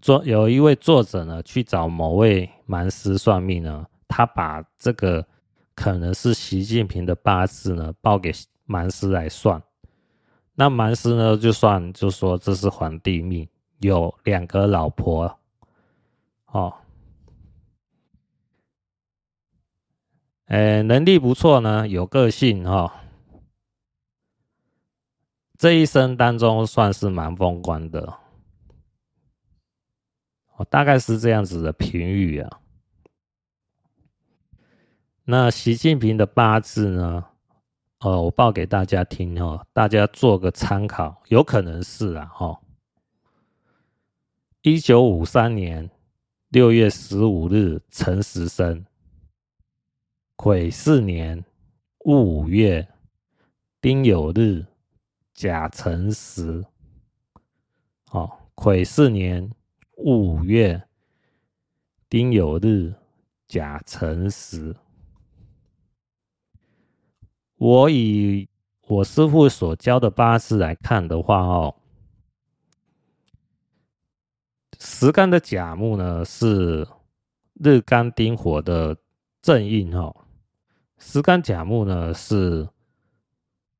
[0.00, 5.22] 作有一位作者呢，去找某位蛮师算命呢，他把这个
[5.74, 8.32] 可能是习近平的八字呢报给
[8.64, 9.62] 蛮师来算，
[10.54, 13.46] 那蛮师呢就算就说这是皇帝命，
[13.80, 15.38] 有两个老婆，
[16.46, 16.72] 哦，
[20.50, 22.92] 哎，能力不错呢，有个性哈、哦，
[25.56, 28.18] 这一生当中算是蛮风光的。
[30.68, 32.60] 大概是这样子的评语啊。
[35.22, 37.24] 那习近平的八字呢？
[38.00, 42.60] 呃，我报给大家听哦，大家做个参考，有可能是啊，哈。
[44.62, 45.88] 一九五三年
[46.48, 48.84] 六月十五日辰时生，
[50.42, 51.44] 癸巳年
[52.06, 52.88] 戊午月
[53.78, 54.64] 丁酉日
[55.34, 56.64] 甲辰时。
[58.10, 59.52] 哦，癸巳年。
[59.98, 60.82] 戊午月
[62.08, 62.94] 丁酉日
[63.46, 64.74] 甲辰时，
[67.56, 68.48] 我以
[68.86, 71.76] 我师父所教的八字来看的话，哦，
[74.78, 76.88] 时干的甲木呢是
[77.62, 78.96] 日干丁火的
[79.42, 80.16] 正印，哦，
[81.02, 82.68] 石干甲木呢是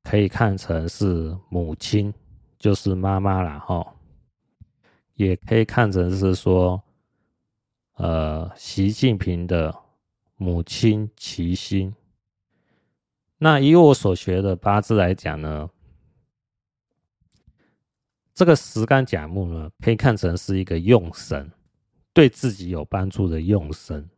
[0.03, 2.11] 可以看成是母亲，
[2.57, 3.95] 就是妈妈啦，哈。
[5.13, 6.81] 也可以看成是说，
[7.93, 9.73] 呃，习近平的
[10.35, 11.93] 母亲齐心。
[13.37, 15.69] 那以我所学的八字来讲呢，
[18.33, 21.51] 这个石干甲木呢，可以看成是一个用神，
[22.13, 24.09] 对自己有帮助的用神。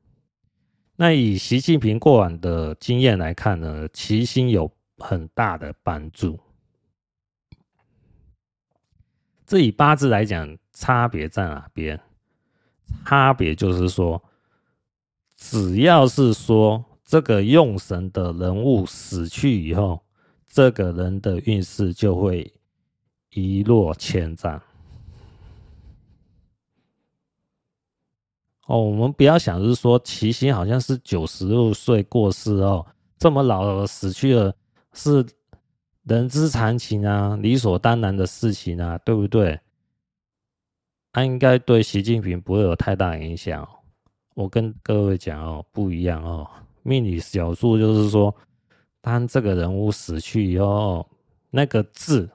[0.95, 6.39] 那以习近平过往的经验来看呢，齐心有很大的帮助。
[9.45, 10.57] 这以八字来讲。
[10.75, 11.99] 差别在哪边？
[13.05, 14.23] 差别就是说，
[15.37, 20.03] 只要是说这个用神的人物死去以后，
[20.47, 22.51] 这个人的运势就会
[23.29, 24.59] 一落千丈。
[28.67, 32.85] 哦，我们不要想就是说齐心好像是九十六岁过世哦，
[33.17, 34.53] 这么老了死去了，
[34.93, 35.25] 是
[36.03, 39.59] 人之常情啊，理所当然的事情啊，对不对？
[41.11, 43.67] 他应该对习近平不会有太大影响。
[44.33, 46.49] 我跟各位讲哦，不一样哦。
[46.81, 48.33] 命理小数就是说，
[49.01, 51.07] 当这个人物死去以后，
[51.51, 52.29] 那个字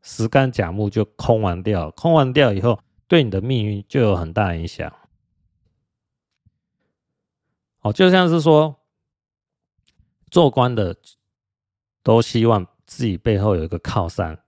[0.00, 4.90] 十干甲木就空完掉，空完掉以后，对你的命运就有很大影响。
[7.82, 8.76] 哦，就像是说，
[10.30, 10.94] 做官的
[12.02, 14.38] 都希望自己背后有一个靠山。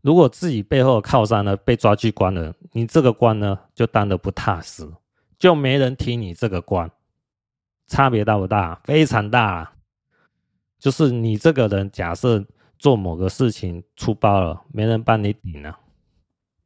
[0.00, 4.90] 如果自己背后的靠山呢被抓去关了，你这个官呢就当的不踏实，
[5.38, 6.90] 就没人提你这个官，
[7.86, 8.80] 差别大不大？
[8.84, 9.72] 非常大。
[10.78, 12.44] 就是你这个人，假设
[12.78, 15.80] 做某个事情出包了，没人帮你顶啊，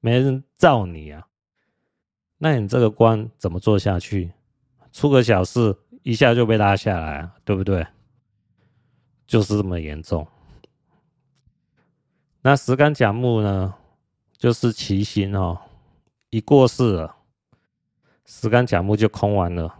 [0.00, 1.26] 没人罩你啊，
[2.38, 4.32] 那你这个官怎么做下去？
[4.90, 5.76] 出个小事，
[6.08, 7.86] 一下就被拉下来，对不对？
[9.26, 10.26] 就是这么严重。
[12.40, 13.74] 那石冈甲木呢，
[14.38, 15.60] 就是其星哦，
[16.30, 17.14] 一过世了，
[18.24, 19.78] 石冈甲木就空完了，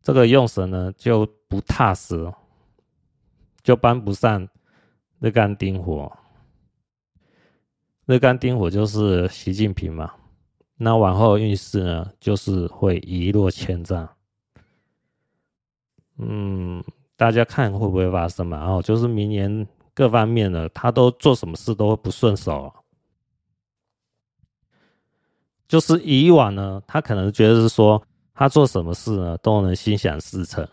[0.00, 2.32] 这个用神呢就不踏实，
[3.60, 4.48] 就搬不上
[5.18, 6.16] 日干丁火。
[8.06, 10.14] 日干丁火就是习近平嘛，
[10.76, 14.08] 那往后运势呢，就是会一落千丈。
[16.18, 16.82] 嗯，
[17.16, 18.64] 大家看会不会发生嘛？
[18.64, 19.66] 哦，就是明年。
[19.96, 22.74] 各方面的，他都做什么事都不顺手。
[25.68, 28.02] 就是以往呢，他可能觉得是说，
[28.34, 30.68] 他做什么事呢都能心想事成，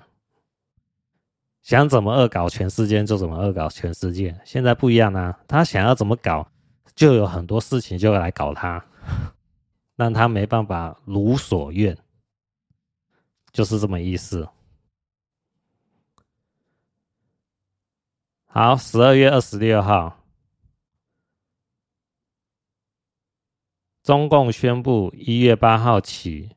[1.61, 4.35] 想怎么恶搞全世界就怎么恶搞全世界。
[4.43, 6.47] 现在不一样啊，他想要怎么搞，
[6.95, 8.83] 就有很多事情就来搞他，
[9.95, 11.95] 让他没办法如所愿，
[13.51, 14.49] 就是这么意思。
[18.53, 20.25] 好，十二月二十六号，
[24.03, 26.49] 中共宣布一月八号起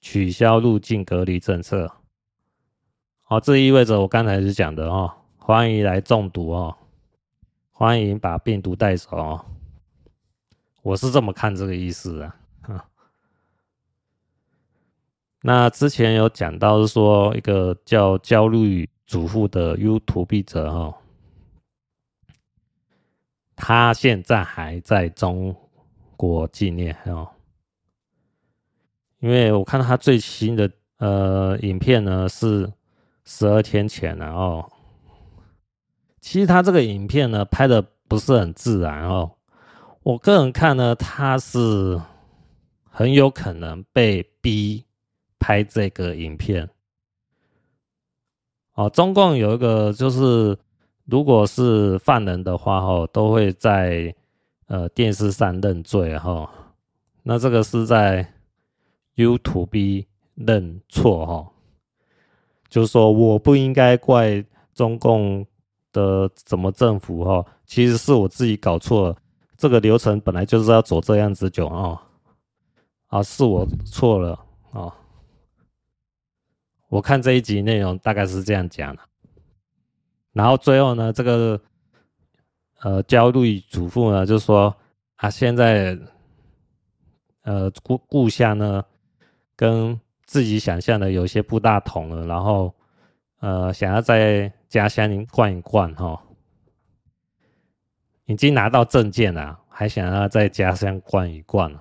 [0.00, 1.92] 取消入境隔离政策。
[3.22, 6.76] 好，这意味着我刚才是讲的哦，欢迎来中毒哦，
[7.72, 9.44] 欢迎把病毒带走哦。
[10.82, 12.86] 我是这么看这个意思的啊。
[15.40, 20.94] 那之前有讲到是说一个叫焦虑主妇的 YouTube 者哦。
[23.56, 25.54] 他现在还在中
[26.16, 27.28] 国纪念哦，
[29.20, 32.72] 因为我看到他最新的呃影片呢是
[33.24, 34.72] 十二天前然后哦，
[36.20, 39.36] 其实他这个影片呢拍的不是很自然哦，
[40.02, 42.00] 我个人看呢他是
[42.90, 44.84] 很有可能被逼
[45.38, 46.68] 拍这个影片。
[48.74, 50.58] 哦，中共有一个就是。
[51.04, 54.14] 如果是犯人的话，吼，都会在
[54.66, 56.50] 呃电视上认罪，哈。
[57.22, 58.26] 那这个是在
[59.16, 61.50] YouTube 认错，哈，
[62.68, 64.44] 就是说我不应该怪
[64.74, 65.46] 中共
[65.92, 69.16] 的什么政府，哈，其实是我自己搞错了，
[69.56, 71.98] 这个流程本来就是要走这样子走，哦，
[73.08, 74.38] 啊，是我错了，
[74.72, 74.92] 哦。
[76.88, 79.02] 我看这一集内容大概是这样讲的。
[80.34, 81.58] 然后最后呢，这个
[82.80, 84.74] 呃焦虑主妇呢就说
[85.16, 85.96] 啊，现在
[87.44, 88.84] 呃故故乡呢
[89.56, 92.74] 跟自己想象的有些不大同了，然后
[93.38, 96.20] 呃想要在家乡逛一逛哈，
[98.26, 101.72] 已经拿到证件了，还想要在家乡逛一逛，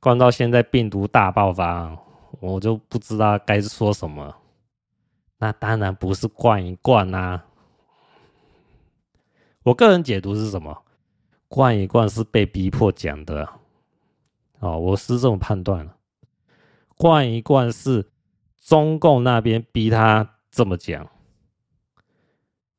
[0.00, 1.96] 逛到现在病毒大爆发，
[2.40, 4.34] 我就不知道该说什么。
[5.44, 7.44] 那当然不是逛一逛啊！
[9.62, 10.82] 我个人解读是什么？
[11.48, 13.46] 逛一逛是被逼迫讲的，
[14.60, 15.86] 哦，我是这么判断。
[16.96, 18.10] 逛一逛是
[18.58, 21.06] 中共那边逼他这么讲，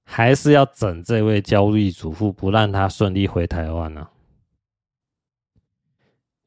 [0.03, 4.09] 还是要整这位焦虑主妇，不让他顺利回台湾呢？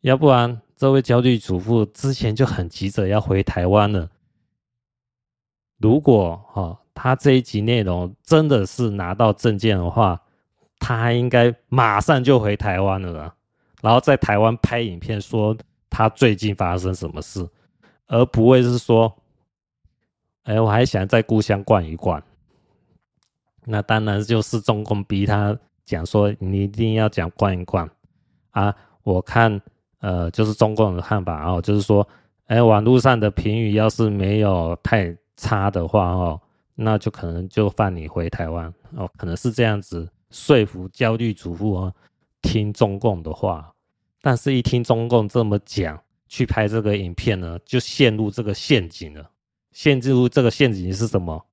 [0.00, 4.10] 要不然，这位焦虑主妇之前就很急着要回台湾了。
[5.78, 10.20] 如果哈、哦，他这一集内容真的是拿到证件的话，
[10.80, 13.32] 他应该马上就回台湾了，
[13.80, 15.56] 然后在台湾拍影片说
[15.88, 17.48] 他最近发生什么事，
[18.08, 19.16] 而不会是说，
[20.42, 22.20] 哎，我还想在故乡逛一逛。
[23.64, 27.88] 那当然就是中共逼他讲说，你一定要讲逛一逛
[28.50, 28.74] 啊。
[29.04, 29.62] 我看，
[30.00, 32.06] 呃，就是中共的看法哦，就是说，
[32.46, 35.16] 哎，网络上的评语要是没有太。
[35.38, 36.38] 差的话哦，
[36.74, 41.94] 那就可能就放你回台湾哦，可能是这样子说服焦虑主妇哦，
[42.42, 43.72] 听中共的话，
[44.20, 49.30] 但是一听中共这么讲，去拍这个影片呢，就陷入这个陷阱了。
[49.70, 51.46] 陷入这个陷阱是什么？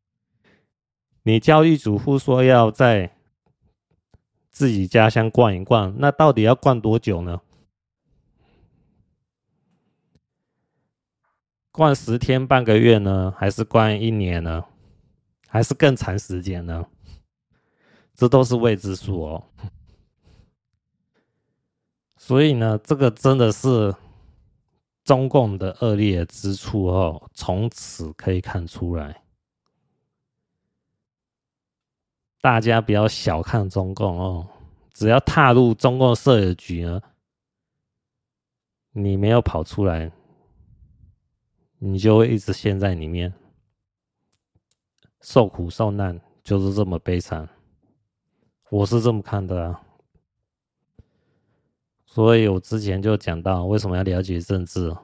[1.24, 3.12] 你焦虑主妇说要在
[4.50, 7.40] 自己家乡逛一逛，那到底要逛多久呢？
[11.76, 14.64] 关十天半个月呢，还是关一年呢，
[15.50, 16.86] 还是更长时间呢？
[18.14, 19.44] 这都是未知数哦。
[22.16, 23.94] 所以呢，这个真的是
[25.04, 29.22] 中共的恶劣之处哦，从此可以看出来。
[32.40, 34.48] 大家不要小看中共哦，
[34.94, 37.02] 只要踏入中共社的局呢，
[38.92, 40.10] 你没有跑出来，
[41.78, 43.34] 你就会一直陷在里面，
[45.22, 47.48] 受苦受难，就是这么悲惨。
[48.70, 49.82] 我是这么看的啊。
[52.06, 54.96] 所以我之前就讲到，为什么要了解政治？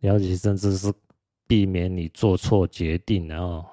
[0.00, 0.92] 了解政治是
[1.46, 3.64] 避免你做错决定，然后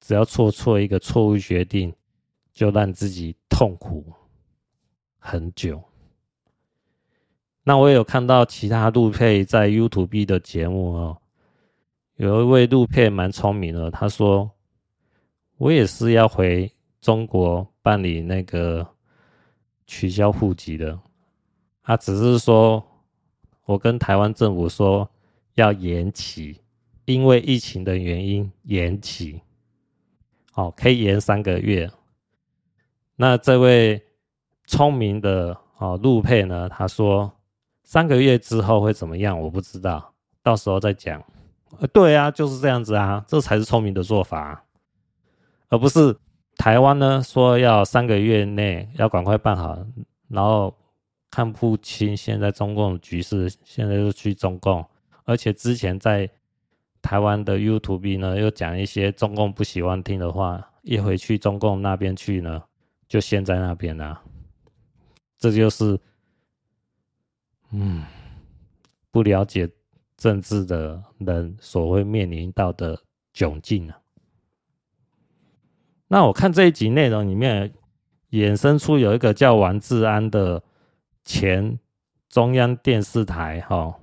[0.00, 1.94] 只要做错一个错误决定，
[2.52, 4.12] 就让自己痛苦
[5.18, 5.82] 很久。
[7.64, 11.18] 那我有看到其他陆配在 YouTube 的节目哦，
[12.16, 14.50] 有一位陆配蛮聪明的，他说
[15.58, 18.86] ：“我也是要回中国办理那个。”
[19.86, 20.98] 取消户籍的，
[21.82, 22.82] 他只是说，
[23.66, 25.06] 我跟台湾政府说
[25.56, 26.58] 要延期，
[27.04, 29.42] 因为疫情的原因延期，
[30.54, 31.90] 哦，可以延三个月。
[33.16, 34.02] 那这位
[34.64, 37.30] 聪明的哦陆配呢，他说
[37.84, 39.40] 三个月之后会怎么样？
[39.40, 40.12] 我不知道，
[40.42, 41.22] 到时候再讲。
[41.92, 44.64] 对啊，就是这样子啊，这才是聪明的做法，
[45.68, 46.16] 而不是。
[46.56, 49.76] 台湾呢说要三个月内要赶快办好，
[50.28, 50.72] 然后
[51.28, 54.86] 看不清现在中共局势，现在又去中共，
[55.24, 56.30] 而且之前在
[57.02, 62.62] 台湾的 YouTube 呢又讲一些中共不喜欢听的话，一回去中共那边去呢
[63.08, 64.22] 就陷在那边了，
[65.36, 65.98] 这就是
[67.76, 68.04] 嗯
[69.10, 69.68] 不了解
[70.16, 73.00] 政治的人所会面临到的
[73.34, 74.00] 窘境啊。
[76.06, 77.74] 那我看这一集内容里面，
[78.30, 80.62] 衍生出有一个叫王志安的
[81.24, 81.78] 前
[82.28, 84.00] 中央电视台哈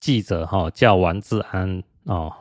[0.00, 2.32] 记者哈，叫王志安哦，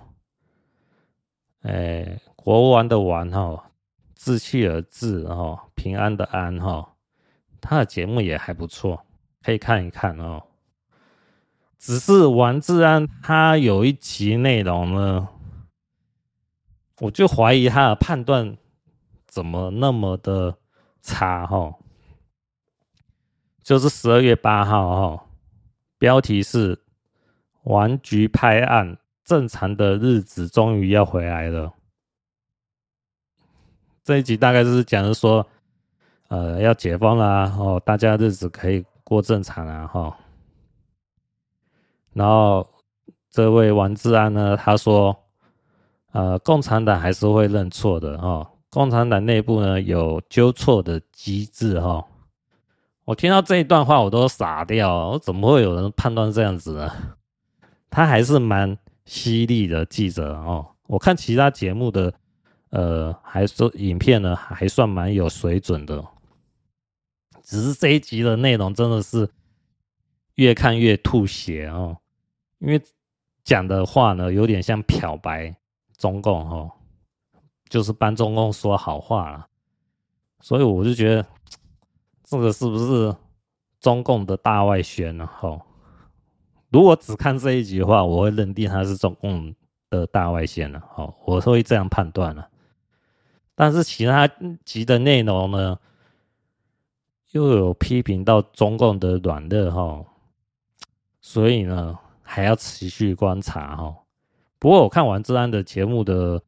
[1.61, 3.71] 哎，国王的王哈，
[4.15, 6.94] 志气的志哈，平安的安哈，
[7.65, 9.05] 他的节目也还不错，
[9.43, 10.43] 可以看一看哦。
[11.77, 15.27] 只是王志安他有一集内容呢。
[17.01, 18.55] 我就怀疑他的判断
[19.27, 20.57] 怎么那么的
[21.01, 21.75] 差哈，
[23.61, 25.25] 就是十二月八号哈，
[25.97, 26.81] 标题是
[27.63, 31.73] “王局拍案，正常的日子终于要回来了”。
[34.01, 35.45] 这一集大概就是讲的说，
[36.35, 40.17] 呃，要解封啦，哦，大家日子可以过正常了哈。
[42.13, 42.67] 然后
[43.29, 45.15] 这位王志安呢，他说。
[46.11, 48.47] 呃，共产党还是会认错的哦。
[48.69, 52.05] 共产党内部呢有纠错的机制哈。
[53.03, 56.89] 我听到这一段话我都傻掉，我怎么会有人判断这样子呢？
[57.89, 60.65] 他还是蛮犀利的记者哦。
[60.87, 62.13] 我看其他节目的
[62.69, 66.01] 呃，还说影片呢还算蛮有水准的，
[67.45, 69.29] 只是这一集的内容真的是
[70.35, 71.97] 越看越吐血哦，
[72.59, 72.81] 因为
[73.45, 75.55] 讲的话呢有点像漂白。
[75.97, 76.69] 中共哦，
[77.69, 79.47] 就是帮中共说好话了，
[80.41, 81.25] 所以我就觉得
[82.21, 83.15] 这个是不是
[83.79, 85.27] 中共的大外宣呢？
[85.39, 85.61] 哦，
[86.69, 89.55] 如果只看这一集的话，我会认定他是中共
[89.89, 92.49] 的大外宣了，哦，我会这样判断了。
[93.55, 94.29] 但是其他
[94.65, 95.79] 集的内容呢，
[97.35, 100.05] 又有批评到中共的软弱哈，
[101.19, 103.93] 所以呢，还要持续观察哈。
[104.57, 106.41] 不过我看王志安的节目的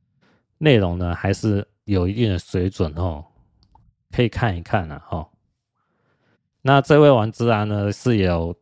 [0.58, 3.26] 内容呢，还是有一定的水准哦，
[4.12, 5.04] 可以看一看啊。
[5.10, 5.30] 哈。
[6.62, 8.56] 那这位王志安呢，是有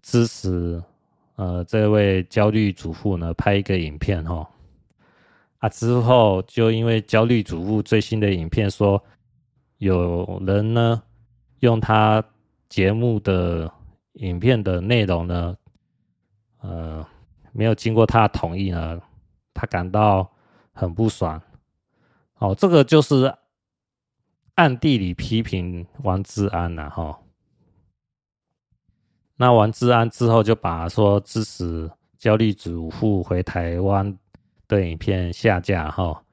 [0.00, 0.82] 支持
[1.36, 4.48] 呃这位焦虑主妇呢拍一个影片哈，
[5.58, 9.04] 啊之后就因为焦虑主妇最新的影片说
[9.76, 11.02] 有人呢
[11.62, 12.22] 用他
[12.68, 13.72] 节目的
[14.12, 15.56] 影片的内容呢，
[16.60, 17.04] 呃。
[17.54, 18.98] 没有经过他的同意呢，
[19.52, 20.26] 他感到
[20.72, 21.38] 很不爽。
[22.38, 23.30] 哦，这个就是
[24.54, 27.20] 暗地里批评王志安了哈。
[29.36, 34.18] 那王志安之后就把说支持焦虑主妇回台湾
[34.66, 36.24] 的影片下架哈，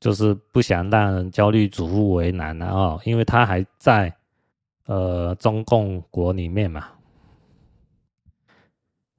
[0.00, 4.10] 就是不想让焦虑主妇为难了哦，因为他还在
[4.86, 6.88] 呃中共国里面嘛。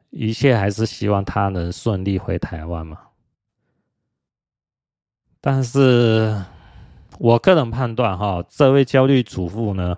[0.09, 2.97] 一切还是希望他能顺利回台湾嘛。
[5.41, 6.41] 但是
[7.19, 9.97] 我个人判断哈，这位焦虑主妇呢，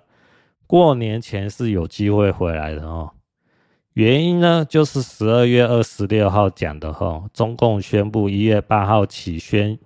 [0.66, 3.12] 过年前是有机会回来的哦。
[3.92, 9.78] 原因呢，就是十二月二十六号讲的哈，中共宣布一月八号起宣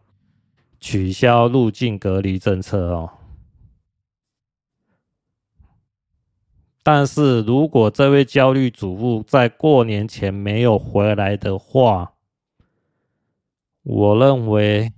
[0.81, 3.11] 取消入境隔离政策哦。
[6.83, 12.13] 但是如果这位焦虑主妇在过年前没有回来的话，
[13.85, 14.93] 我认为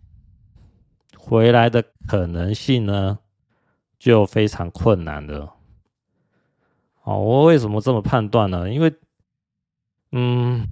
[1.16, 3.18] 回来的可能性呢，
[3.98, 5.54] 就非常困难了。
[7.02, 8.72] 哦，我为什么这么判断呢？
[8.72, 8.90] 因为
[10.12, 10.66] 嗯，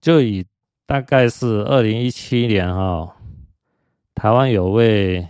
[0.00, 0.44] 就以
[0.84, 3.12] 大概是二零一七年哈、哦，
[4.14, 5.28] 台湾有位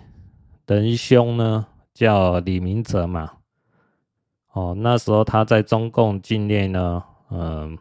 [0.67, 3.39] 仁兄呢，叫李明哲嘛。
[4.53, 7.79] 哦，那时候他在中共境内呢，嗯，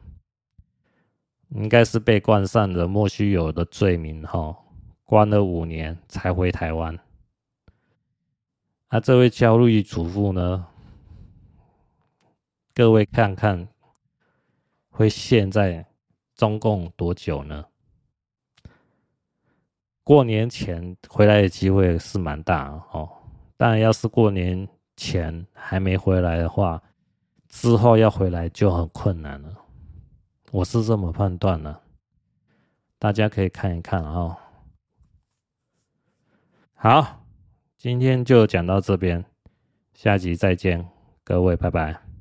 [1.49, 4.57] 应该是被冠上了莫须有的罪名哈、哦，
[5.03, 6.98] 关了五年才回台湾。
[8.90, 10.68] 那、啊、这位焦虑主妇呢？
[12.76, 13.68] 各位看看，
[14.90, 15.85] 会陷在
[16.35, 17.65] 中共多久呢？
[20.03, 23.10] 过年前回来的机会是蛮大哦，
[23.65, 24.68] 但要是过年
[24.98, 26.84] 前还没回来的话，
[27.48, 29.57] 之后要回来就很困难了。
[30.52, 31.81] 我是这么判断的，
[32.99, 34.35] 大家可以看一看哦。
[36.73, 37.23] 好，
[37.77, 39.23] 今天就讲到这边，
[39.94, 40.85] 下集再见，
[41.23, 42.12] 各位拜拜。